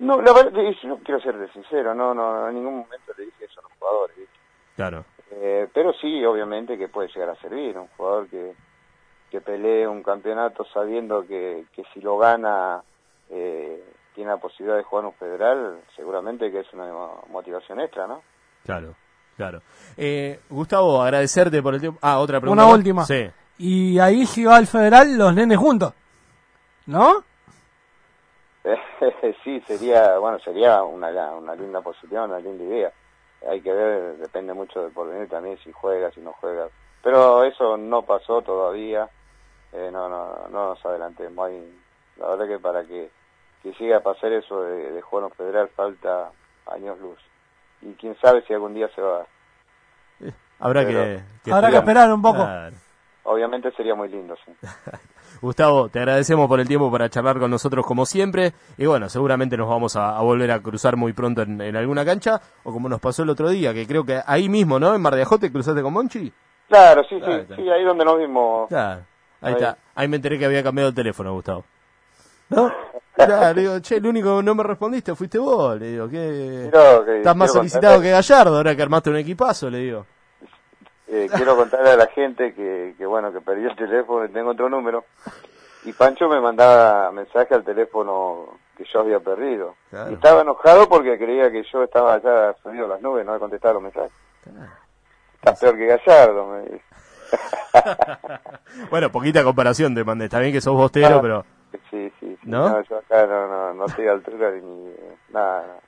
No, 0.00 0.20
la 0.20 0.32
verdad, 0.32 0.60
yo 0.82 0.98
quiero 1.04 1.20
ser 1.20 1.36
sincero, 1.52 1.94
no, 1.94 2.12
no, 2.12 2.48
en 2.48 2.56
ningún 2.56 2.78
momento 2.78 3.12
le 3.16 3.26
dije 3.26 3.44
eso 3.44 3.60
a 3.60 3.62
los 3.62 3.72
jugadores. 3.78 4.28
Claro. 4.74 5.04
Eh, 5.30 5.68
pero 5.72 5.92
sí, 5.92 6.24
obviamente 6.24 6.76
que 6.76 6.88
puede 6.88 7.06
llegar 7.14 7.28
a 7.28 7.36
servir, 7.36 7.78
un 7.78 7.86
jugador 7.96 8.26
que, 8.26 8.54
que 9.32 9.40
pelee 9.40 9.88
un 9.88 10.02
campeonato 10.02 10.62
sabiendo 10.74 11.26
que, 11.26 11.64
que 11.74 11.82
si 11.94 12.02
lo 12.02 12.18
gana 12.18 12.82
eh, 13.30 13.82
tiene 14.14 14.30
la 14.30 14.36
posibilidad 14.36 14.76
de 14.76 14.82
jugar 14.82 15.06
un 15.06 15.14
federal, 15.14 15.80
seguramente 15.96 16.52
que 16.52 16.60
es 16.60 16.72
una 16.74 16.84
motivación 17.30 17.80
extra, 17.80 18.06
¿no? 18.06 18.20
Claro, 18.62 18.94
claro. 19.34 19.62
Eh, 19.96 20.38
Gustavo, 20.50 21.00
agradecerte 21.00 21.62
por 21.62 21.72
el 21.72 21.80
tiempo. 21.80 21.98
Ah, 22.02 22.18
otra 22.18 22.40
pregunta. 22.40 22.62
Una 22.62 22.74
última. 22.74 23.06
Sí. 23.06 23.26
Y 23.56 23.98
ahí 23.98 24.26
si 24.26 24.44
va 24.44 24.56
al 24.56 24.66
federal 24.66 25.16
los 25.16 25.34
nenes 25.34 25.56
juntos, 25.56 25.94
¿no? 26.84 27.24
sí, 29.44 29.62
sería, 29.66 30.18
bueno, 30.18 30.38
sería 30.40 30.82
una, 30.82 31.08
una 31.32 31.54
linda 31.54 31.80
posición, 31.80 32.30
una 32.30 32.38
linda 32.38 32.64
idea. 32.64 32.92
Hay 33.48 33.62
que 33.62 33.72
ver, 33.72 34.18
depende 34.18 34.52
mucho 34.52 34.82
del 34.82 34.92
porvenir 34.92 35.30
también, 35.30 35.56
si 35.64 35.72
juega, 35.72 36.10
si 36.10 36.20
no 36.20 36.34
juega. 36.34 36.68
Pero 37.02 37.44
eso 37.44 37.78
no 37.78 38.02
pasó 38.02 38.42
todavía, 38.42 39.08
eh, 39.72 39.90
no, 39.92 40.08
no, 40.08 40.48
no 40.50 40.68
nos 40.68 40.84
adelantemos. 40.84 41.46
Hay, 41.46 41.80
la 42.16 42.28
verdad 42.28 42.46
que 42.46 42.58
para 42.58 42.84
que, 42.84 43.10
que 43.62 43.72
llegue 43.72 43.94
a 43.94 44.00
pasar 44.00 44.32
eso 44.32 44.62
de, 44.62 44.92
de 44.92 45.02
jugar 45.02 45.26
en 45.26 45.30
federal 45.32 45.68
falta 45.68 46.30
años 46.66 46.98
luz. 46.98 47.18
Y 47.80 47.94
quién 47.94 48.16
sabe 48.20 48.42
si 48.46 48.54
algún 48.54 48.74
día 48.74 48.88
se 48.94 49.00
va 49.00 49.14
a 49.14 49.18
dar. 49.18 50.34
habrá 50.60 50.86
que, 50.86 51.20
Habrá 51.50 51.70
que 51.70 51.76
esperar 51.76 52.12
un 52.12 52.22
poco. 52.22 52.46
Obviamente 53.24 53.70
sería 53.72 53.94
muy 53.94 54.08
lindo, 54.08 54.34
sí. 54.44 54.52
Gustavo, 55.40 55.88
te 55.88 55.98
agradecemos 55.98 56.46
por 56.48 56.60
el 56.60 56.68
tiempo 56.68 56.90
para 56.90 57.08
charlar 57.08 57.38
con 57.38 57.50
nosotros 57.50 57.84
como 57.86 58.04
siempre. 58.06 58.52
Y 58.76 58.86
bueno, 58.86 59.08
seguramente 59.08 59.56
nos 59.56 59.68
vamos 59.68 59.96
a, 59.96 60.20
volver 60.20 60.50
a 60.50 60.60
cruzar 60.60 60.96
muy 60.96 61.12
pronto 61.12 61.42
en, 61.42 61.76
alguna 61.76 62.04
cancha, 62.04 62.40
o 62.64 62.72
como 62.72 62.88
nos 62.88 63.00
pasó 63.00 63.22
el 63.22 63.30
otro 63.30 63.48
día, 63.48 63.72
que 63.72 63.86
creo 63.86 64.04
que 64.04 64.20
ahí 64.24 64.48
mismo, 64.48 64.78
¿no? 64.78 64.94
En 64.94 65.00
Mar 65.00 65.14
de 65.14 65.22
Ajote, 65.22 65.50
cruzaste 65.50 65.82
con 65.82 65.92
Monchi. 65.92 66.32
Claro, 66.68 67.02
sí, 67.08 67.20
sí, 67.20 67.54
sí, 67.56 67.68
ahí 67.68 67.84
donde 67.84 68.04
nos 68.04 68.18
vimos. 68.18 68.68
Claro, 68.68 69.02
ahí, 69.42 69.52
está. 69.54 69.76
Ahí 69.94 70.08
me 70.08 70.16
enteré 70.16 70.38
que 70.38 70.46
había 70.46 70.62
cambiado 70.62 70.88
el 70.90 70.94
teléfono, 70.94 71.32
Gustavo. 71.34 71.64
¿No? 72.48 72.72
Claro, 73.14 73.54
le 73.54 73.60
digo, 73.60 73.78
che, 73.80 73.96
el 73.96 74.06
único 74.06 74.38
que 74.38 74.42
no 74.42 74.54
me 74.54 74.62
respondiste 74.62 75.14
fuiste 75.14 75.38
vos. 75.38 75.78
Le 75.78 75.92
digo, 75.92 76.08
¿qué? 76.08 76.70
Estás 77.16 77.36
más 77.36 77.52
solicitado 77.52 78.00
que 78.00 78.10
Gallardo 78.10 78.56
ahora 78.56 78.74
que 78.74 78.82
armaste 78.82 79.10
un 79.10 79.16
equipazo, 79.16 79.68
le 79.70 79.78
digo. 79.78 80.06
Eh, 81.08 81.28
quiero 81.34 81.56
contarle 81.56 81.90
a 81.90 81.96
la 81.96 82.06
gente 82.06 82.54
que, 82.54 82.94
que, 82.96 83.04
bueno, 83.04 83.32
que 83.32 83.42
perdí 83.42 83.64
el 83.64 83.76
teléfono 83.76 84.24
y 84.24 84.30
tengo 84.30 84.50
otro 84.50 84.70
número. 84.70 85.04
Y 85.84 85.92
Pancho 85.92 86.28
me 86.28 86.40
mandaba 86.40 87.12
mensaje 87.12 87.54
al 87.54 87.64
teléfono 87.64 88.46
que 88.76 88.84
yo 88.84 89.00
había 89.00 89.20
perdido. 89.20 89.74
Y 90.10 90.14
estaba 90.14 90.42
enojado 90.42 90.88
porque 90.88 91.18
creía 91.18 91.50
que 91.50 91.64
yo 91.70 91.82
estaba 91.82 92.14
allá 92.14 92.54
subido 92.62 92.86
a 92.86 92.88
las 92.88 93.02
nubes, 93.02 93.26
no 93.26 93.32
había 93.32 93.40
contestado 93.40 93.74
los 93.74 93.82
mensajes. 93.82 94.12
Está 95.34 95.54
peor 95.54 95.76
que 95.76 95.86
Gallardo, 95.86 96.46
me 96.46 96.62
dice. 96.62 96.84
bueno, 98.90 99.10
poquita 99.10 99.44
comparación 99.44 99.94
te 99.94 100.04
mandé. 100.04 100.26
Está 100.26 100.40
bien 100.40 100.52
que 100.52 100.60
sos 100.60 100.74
bostero, 100.74 101.16
ah, 101.16 101.22
pero... 101.22 101.44
Sí, 101.90 102.12
sí, 102.20 102.36
¿No? 102.44 102.82
yo 102.82 102.98
acá 102.98 103.26
no, 103.26 103.48
no, 103.48 103.74
no 103.74 103.86
estoy 103.86 104.06
a 104.06 104.12
altura 104.12 104.50
ni 104.52 104.94
nada. 105.32 105.78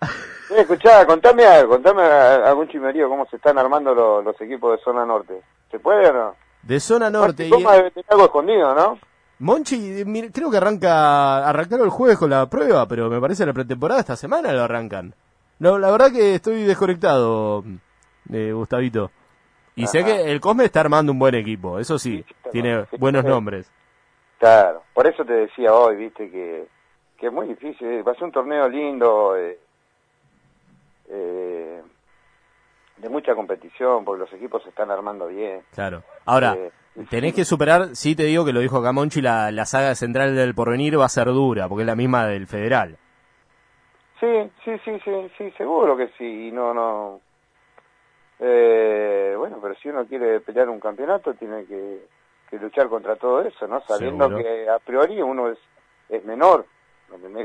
Eh, 0.48 0.60
escuchá, 0.60 1.04
contame 1.06 1.44
algo, 1.44 1.72
contame 1.72 2.02
algún 2.04 2.68
chimerío, 2.68 3.08
cómo 3.08 3.26
se 3.26 3.34
están 3.34 3.58
armando 3.58 3.92
los, 4.22 4.40
equipos 4.40 4.78
de 4.78 4.84
zona 4.84 5.04
norte. 5.04 5.42
¿Se 5.72 5.80
puede 5.80 6.08
o 6.08 6.12
no? 6.12 6.36
De 6.62 6.78
zona 6.78 7.10
norte. 7.10 7.48
y... 7.48 7.50
debe 7.50 7.90
tener 7.90 8.06
algo 8.10 8.26
escondido, 8.26 8.72
¿no? 8.72 8.96
Monchi, 9.38 10.04
creo 10.32 10.50
que 10.50 10.56
arranca, 10.56 11.46
arrancaron 11.48 11.86
el 11.86 11.90
jueves 11.90 12.16
con 12.16 12.30
la 12.30 12.48
prueba, 12.48 12.86
pero 12.86 13.10
me 13.10 13.20
parece 13.20 13.44
la 13.44 13.52
pretemporada 13.52 14.00
esta 14.00 14.14
semana 14.14 14.52
lo 14.52 14.62
arrancan. 14.62 15.14
No, 15.58 15.78
la 15.78 15.90
verdad 15.90 16.12
que 16.12 16.36
estoy 16.36 16.62
desconectado, 16.62 17.64
eh, 18.32 18.52
Gustavito. 18.52 19.10
Y 19.76 19.86
sé 19.86 20.04
que 20.04 20.32
el 20.32 20.40
Cosme 20.40 20.64
está 20.64 20.80
armando 20.80 21.12
un 21.12 21.18
buen 21.18 21.34
equipo, 21.34 21.78
eso 21.78 21.98
sí, 21.98 22.24
tiene 22.50 22.86
buenos 22.98 23.24
nombres. 23.24 23.70
Claro, 24.38 24.82
por 24.94 25.06
eso 25.06 25.24
te 25.24 25.34
decía 25.34 25.72
hoy, 25.72 25.96
viste, 25.96 26.30
que, 26.30 26.66
que 27.18 27.26
es 27.26 27.32
muy 27.32 27.46
difícil. 27.46 28.06
Va 28.06 28.12
a 28.12 28.14
ser 28.14 28.24
un 28.24 28.32
torneo 28.32 28.68
lindo, 28.68 29.36
eh, 29.36 29.58
eh, 31.08 31.82
de 32.96 33.08
mucha 33.08 33.34
competición, 33.34 34.04
porque 34.04 34.20
los 34.20 34.32
equipos 34.32 34.62
se 34.62 34.70
están 34.70 34.90
armando 34.90 35.26
bien. 35.28 35.60
Claro. 35.72 36.02
Ahora, 36.24 36.54
eh, 36.54 36.72
tenés 37.10 37.34
que 37.34 37.44
superar, 37.44 37.94
sí 37.94 38.16
te 38.16 38.24
digo 38.24 38.46
que 38.46 38.54
lo 38.54 38.60
dijo 38.60 38.82
Camonchi, 38.82 39.20
la, 39.20 39.50
la 39.50 39.66
saga 39.66 39.94
central 39.94 40.34
del 40.34 40.54
porvenir 40.54 40.98
va 40.98 41.04
a 41.04 41.10
ser 41.10 41.26
dura, 41.26 41.68
porque 41.68 41.82
es 41.82 41.86
la 41.86 41.96
misma 41.96 42.26
del 42.26 42.46
federal. 42.46 42.96
Sí, 44.18 44.50
sí, 44.64 44.72
sí, 44.84 44.98
sí, 45.04 45.12
sí, 45.36 45.50
seguro 45.58 45.96
que 45.96 46.08
sí. 46.16 46.50
No, 46.50 46.72
no. 46.72 47.20
Eh, 48.38 49.34
bueno, 49.36 49.58
pero 49.60 49.74
si 49.76 49.88
uno 49.88 50.06
quiere 50.06 50.40
pelear 50.40 50.68
un 50.68 50.80
campeonato, 50.80 51.34
tiene 51.34 51.64
que, 51.64 52.06
luchar 52.60 52.88
contra 52.88 53.16
todo 53.16 53.42
eso, 53.42 53.66
¿no? 53.66 53.80
Sabiendo 53.82 54.34
que 54.34 54.68
a 54.68 54.78
priori 54.78 55.20
uno 55.20 55.50
es, 55.50 55.58
es 56.08 56.24
menor. 56.24 56.66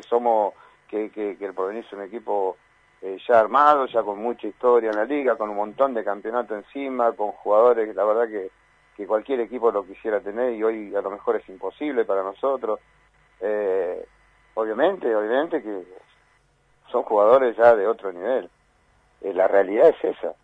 Somos 0.08 0.54
que, 0.88 1.10
que, 1.10 1.38
que 1.38 1.45
el 1.45 1.54
porvenir 1.54 1.86
es 1.86 1.93
un 1.93 2.01
equipo 2.01 2.58
eh, 3.01 3.17
ya 3.27 3.39
armado, 3.39 3.88
ya 3.88 4.04
con 4.04 4.19
mucha 4.19 4.47
historia 4.47 4.91
en 4.91 4.95
la 4.95 5.06
liga, 5.06 5.36
con 5.36 5.49
un 5.49 5.56
montón 5.56 5.93
de 5.93 6.04
campeonato 6.04 6.56
encima, 6.56 7.12
con 7.13 7.32
jugadores 7.32 7.88
que 7.88 7.93
la 7.95 8.04
verdad 8.04 8.27
que, 8.27 8.51
que 8.95 9.08
cualquier 9.08 9.39
equipo 9.39 9.71
lo 9.71 9.86
quisiera 9.86 10.19
tener 10.19 10.54
y 10.54 10.63
hoy 10.63 10.95
a 10.95 11.01
lo 11.01 11.10
mejor 11.10 11.38
es 11.38 11.49
imposible 11.49 12.06
para 12.06 12.21
nosotros. 12.21 12.80
Eh, 13.39 14.06
obviamente, 14.54 15.15
obviamente 15.15 15.63
que 15.63 15.84
son 16.91 17.01
jugadores 17.04 17.58
ya 17.58 17.75
de 17.75 17.88
otro 17.88 18.12
nivel. 18.12 18.49
Eh, 19.21 19.34
la 19.34 19.47
realidad 19.47 19.89
es 19.89 20.15
esa. 20.15 20.36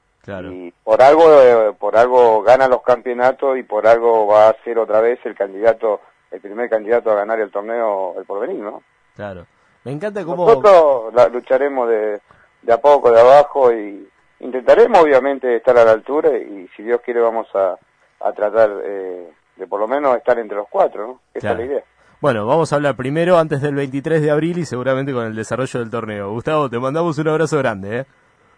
Y 0.51 0.71
por 0.83 1.01
algo, 1.01 1.73
por 1.79 1.95
algo 1.97 2.41
gana 2.43 2.67
los 2.67 2.81
campeonatos 2.81 3.57
y 3.57 3.63
por 3.63 3.87
algo 3.87 4.27
va 4.27 4.49
a 4.49 4.55
ser 4.63 4.77
otra 4.77 4.99
vez 5.01 5.19
el 5.25 5.35
candidato, 5.35 6.01
el 6.31 6.41
primer 6.41 6.69
candidato 6.69 7.11
a 7.11 7.15
ganar 7.15 7.39
el 7.39 7.51
torneo 7.51 8.15
el 8.19 8.25
porvenir, 8.25 8.59
¿no? 8.59 8.83
Claro. 9.15 9.45
Me 9.83 9.91
encanta 9.93 10.25
cómo... 10.25 10.45
Nosotros 10.45 11.13
la, 11.13 11.27
lucharemos 11.29 11.87
de, 11.89 12.19
de 12.61 12.73
a 12.73 12.77
poco, 12.77 13.11
de 13.11 13.21
abajo, 13.21 13.71
y 13.73 14.07
intentaremos 14.41 14.99
obviamente 14.99 15.55
estar 15.55 15.77
a 15.77 15.85
la 15.85 15.91
altura 15.91 16.37
y 16.37 16.67
si 16.75 16.83
Dios 16.83 16.99
quiere 17.05 17.21
vamos 17.21 17.47
a, 17.55 17.77
a 18.19 18.31
tratar 18.33 18.69
eh, 18.83 19.31
de 19.55 19.67
por 19.67 19.79
lo 19.79 19.87
menos 19.87 20.15
estar 20.17 20.37
entre 20.39 20.57
los 20.57 20.67
cuatro, 20.69 21.07
¿no? 21.07 21.19
Esa 21.33 21.39
Claro. 21.49 21.61
es 21.63 21.67
la 21.67 21.73
idea. 21.73 21.83
Bueno, 22.19 22.45
vamos 22.47 22.73
a 22.73 22.75
hablar 22.77 22.95
primero 22.95 23.37
antes 23.37 23.61
del 23.61 23.75
23 23.75 24.21
de 24.23 24.31
abril 24.31 24.57
y 24.57 24.65
seguramente 24.65 25.13
con 25.13 25.25
el 25.25 25.35
desarrollo 25.35 25.79
del 25.79 25.89
torneo. 25.91 26.31
Gustavo, 26.31 26.67
te 26.69 26.79
mandamos 26.79 27.17
un 27.19 27.27
abrazo 27.27 27.57
grande, 27.59 27.99
¿eh? 27.99 28.05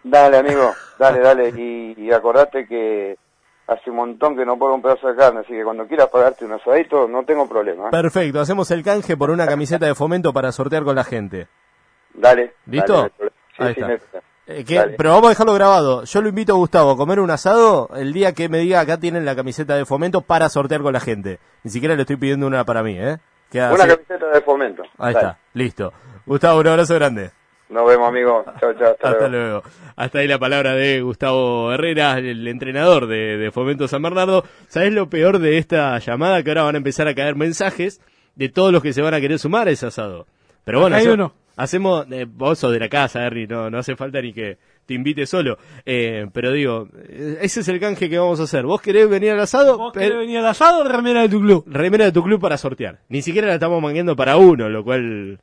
Dale, 0.02 0.38
amigo, 0.38 0.72
dale, 0.98 1.20
dale. 1.20 1.48
Y, 1.56 1.94
y 1.98 2.12
acordate 2.12 2.66
que 2.66 3.16
hace 3.66 3.90
un 3.90 3.96
montón 3.96 4.36
que 4.36 4.44
no 4.44 4.58
puedo 4.58 4.74
un 4.74 4.82
pedazo 4.82 5.08
de 5.08 5.16
carne, 5.16 5.40
así 5.40 5.52
que 5.52 5.62
cuando 5.62 5.86
quieras 5.86 6.08
pagarte 6.08 6.44
un 6.44 6.52
asadito, 6.52 7.06
no 7.06 7.24
tengo 7.24 7.48
problema. 7.48 7.86
¿eh? 7.86 7.90
Perfecto, 7.90 8.40
hacemos 8.40 8.70
el 8.70 8.82
canje 8.82 9.16
por 9.16 9.30
una 9.30 9.46
camiseta 9.46 9.86
de 9.86 9.94
fomento 9.94 10.32
para 10.32 10.50
sortear 10.52 10.82
con 10.84 10.96
la 10.96 11.04
gente. 11.04 11.46
Dale. 12.14 12.54
¿Listo? 12.66 12.94
dale. 12.94 13.12
Sí, 13.56 13.62
Ahí 13.62 13.74
sí, 13.74 13.80
está. 13.82 14.18
Eh, 14.46 14.64
que- 14.64 14.94
pero 14.96 15.10
vamos 15.10 15.26
a 15.26 15.28
dejarlo 15.30 15.54
grabado. 15.54 16.02
Yo 16.04 16.22
lo 16.22 16.28
invito 16.28 16.54
a 16.54 16.56
Gustavo 16.56 16.90
a 16.92 16.96
comer 16.96 17.20
un 17.20 17.30
asado 17.30 17.88
el 17.94 18.12
día 18.12 18.32
que 18.32 18.48
me 18.48 18.58
diga 18.58 18.80
acá 18.80 18.96
tienen 18.98 19.24
la 19.24 19.36
camiseta 19.36 19.76
de 19.76 19.84
fomento 19.84 20.22
para 20.22 20.48
sortear 20.48 20.80
con 20.82 20.92
la 20.92 20.98
gente. 21.00 21.38
Ni 21.62 21.70
siquiera 21.70 21.94
le 21.94 22.00
estoy 22.02 22.16
pidiendo 22.16 22.46
una 22.48 22.64
para 22.64 22.82
mí, 22.82 22.98
¿eh? 22.98 23.18
Queda 23.50 23.72
Una 23.72 23.84
así. 23.84 23.92
camiseta 23.92 24.26
de 24.26 24.40
fomento. 24.40 24.82
Ahí 24.98 25.12
Dale. 25.14 25.26
está, 25.28 25.38
listo. 25.52 25.92
Gustavo, 26.26 26.58
un 26.60 26.66
abrazo 26.66 26.94
grande. 26.96 27.30
Nos 27.70 27.86
vemos, 27.88 28.08
amigo. 28.08 28.44
Chao, 28.58 28.72
chao. 28.74 28.90
Hasta, 28.92 29.08
Hasta 29.10 29.28
luego. 29.28 29.44
luego. 29.46 29.62
Hasta 29.96 30.18
ahí 30.18 30.28
la 30.28 30.38
palabra 30.38 30.74
de 30.74 31.02
Gustavo 31.02 31.72
Herrera, 31.72 32.18
el 32.18 32.46
entrenador 32.48 33.06
de, 33.06 33.36
de 33.36 33.50
Fomento 33.52 33.86
San 33.86 34.02
Bernardo. 34.02 34.44
¿Sabés 34.68 34.92
lo 34.92 35.08
peor 35.08 35.38
de 35.38 35.58
esta 35.58 35.98
llamada? 35.98 36.42
Que 36.42 36.50
ahora 36.50 36.64
van 36.64 36.74
a 36.74 36.78
empezar 36.78 37.06
a 37.06 37.14
caer 37.14 37.36
mensajes 37.36 38.00
de 38.34 38.48
todos 38.48 38.72
los 38.72 38.82
que 38.82 38.92
se 38.92 39.02
van 39.02 39.14
a 39.14 39.20
querer 39.20 39.38
sumar 39.38 39.68
a 39.68 39.70
ese 39.70 39.86
asado. 39.86 40.26
Pero 40.64 40.80
bueno, 40.80 40.96
hay 40.96 41.02
hace- 41.02 41.12
uno. 41.12 41.32
hacemos, 41.56 42.06
eh, 42.10 42.26
vos 42.28 42.58
sos 42.58 42.72
de 42.72 42.80
la 42.80 42.88
casa, 42.88 43.24
Harry, 43.24 43.46
no, 43.46 43.70
no 43.70 43.78
hace 43.78 43.94
falta 43.94 44.20
ni 44.20 44.32
que 44.32 44.58
te 44.86 44.94
invite 44.94 45.24
solo. 45.26 45.56
Eh, 45.86 46.26
pero 46.32 46.50
digo, 46.50 46.88
eh, 47.08 47.38
ese 47.42 47.60
es 47.60 47.68
el 47.68 47.78
canje 47.78 48.10
que 48.10 48.18
vamos 48.18 48.40
a 48.40 48.44
hacer. 48.44 48.64
¿Vos 48.64 48.80
querés 48.82 49.08
venir 49.08 49.30
al 49.32 49.40
asado? 49.40 49.78
¿Vos 49.78 49.92
querés 49.92 50.16
venir 50.16 50.38
al 50.38 50.46
asado 50.46 50.80
o 50.80 50.84
remera 50.88 51.22
de 51.22 51.28
tu 51.28 51.40
club? 51.40 51.64
remera 51.68 52.06
de 52.06 52.12
tu 52.12 52.22
club 52.24 52.40
para 52.40 52.56
sortear. 52.56 52.98
Ni 53.08 53.22
siquiera 53.22 53.46
la 53.46 53.54
estamos 53.54 53.80
mangueando 53.80 54.16
para 54.16 54.36
uno, 54.38 54.68
lo 54.68 54.82
cual... 54.82 55.38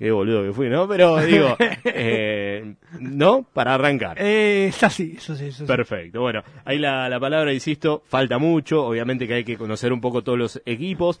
Qué 0.00 0.10
boludo 0.10 0.42
que 0.44 0.52
fui, 0.54 0.70
¿no? 0.70 0.88
Pero 0.88 1.18
digo, 1.18 1.58
eh, 1.84 2.74
¿no? 2.98 3.44
Para 3.52 3.74
arrancar. 3.74 4.16
Eh, 4.18 4.68
es 4.68 4.82
así, 4.82 5.16
eso 5.18 5.36
sí, 5.36 5.48
eso 5.48 5.58
sí. 5.58 5.64
Perfecto. 5.66 6.22
Bueno, 6.22 6.42
ahí 6.64 6.78
la, 6.78 7.06
la 7.10 7.20
palabra, 7.20 7.52
insisto, 7.52 8.02
falta 8.06 8.38
mucho. 8.38 8.82
Obviamente 8.82 9.28
que 9.28 9.34
hay 9.34 9.44
que 9.44 9.58
conocer 9.58 9.92
un 9.92 10.00
poco 10.00 10.22
todos 10.22 10.38
los 10.38 10.62
equipos. 10.64 11.20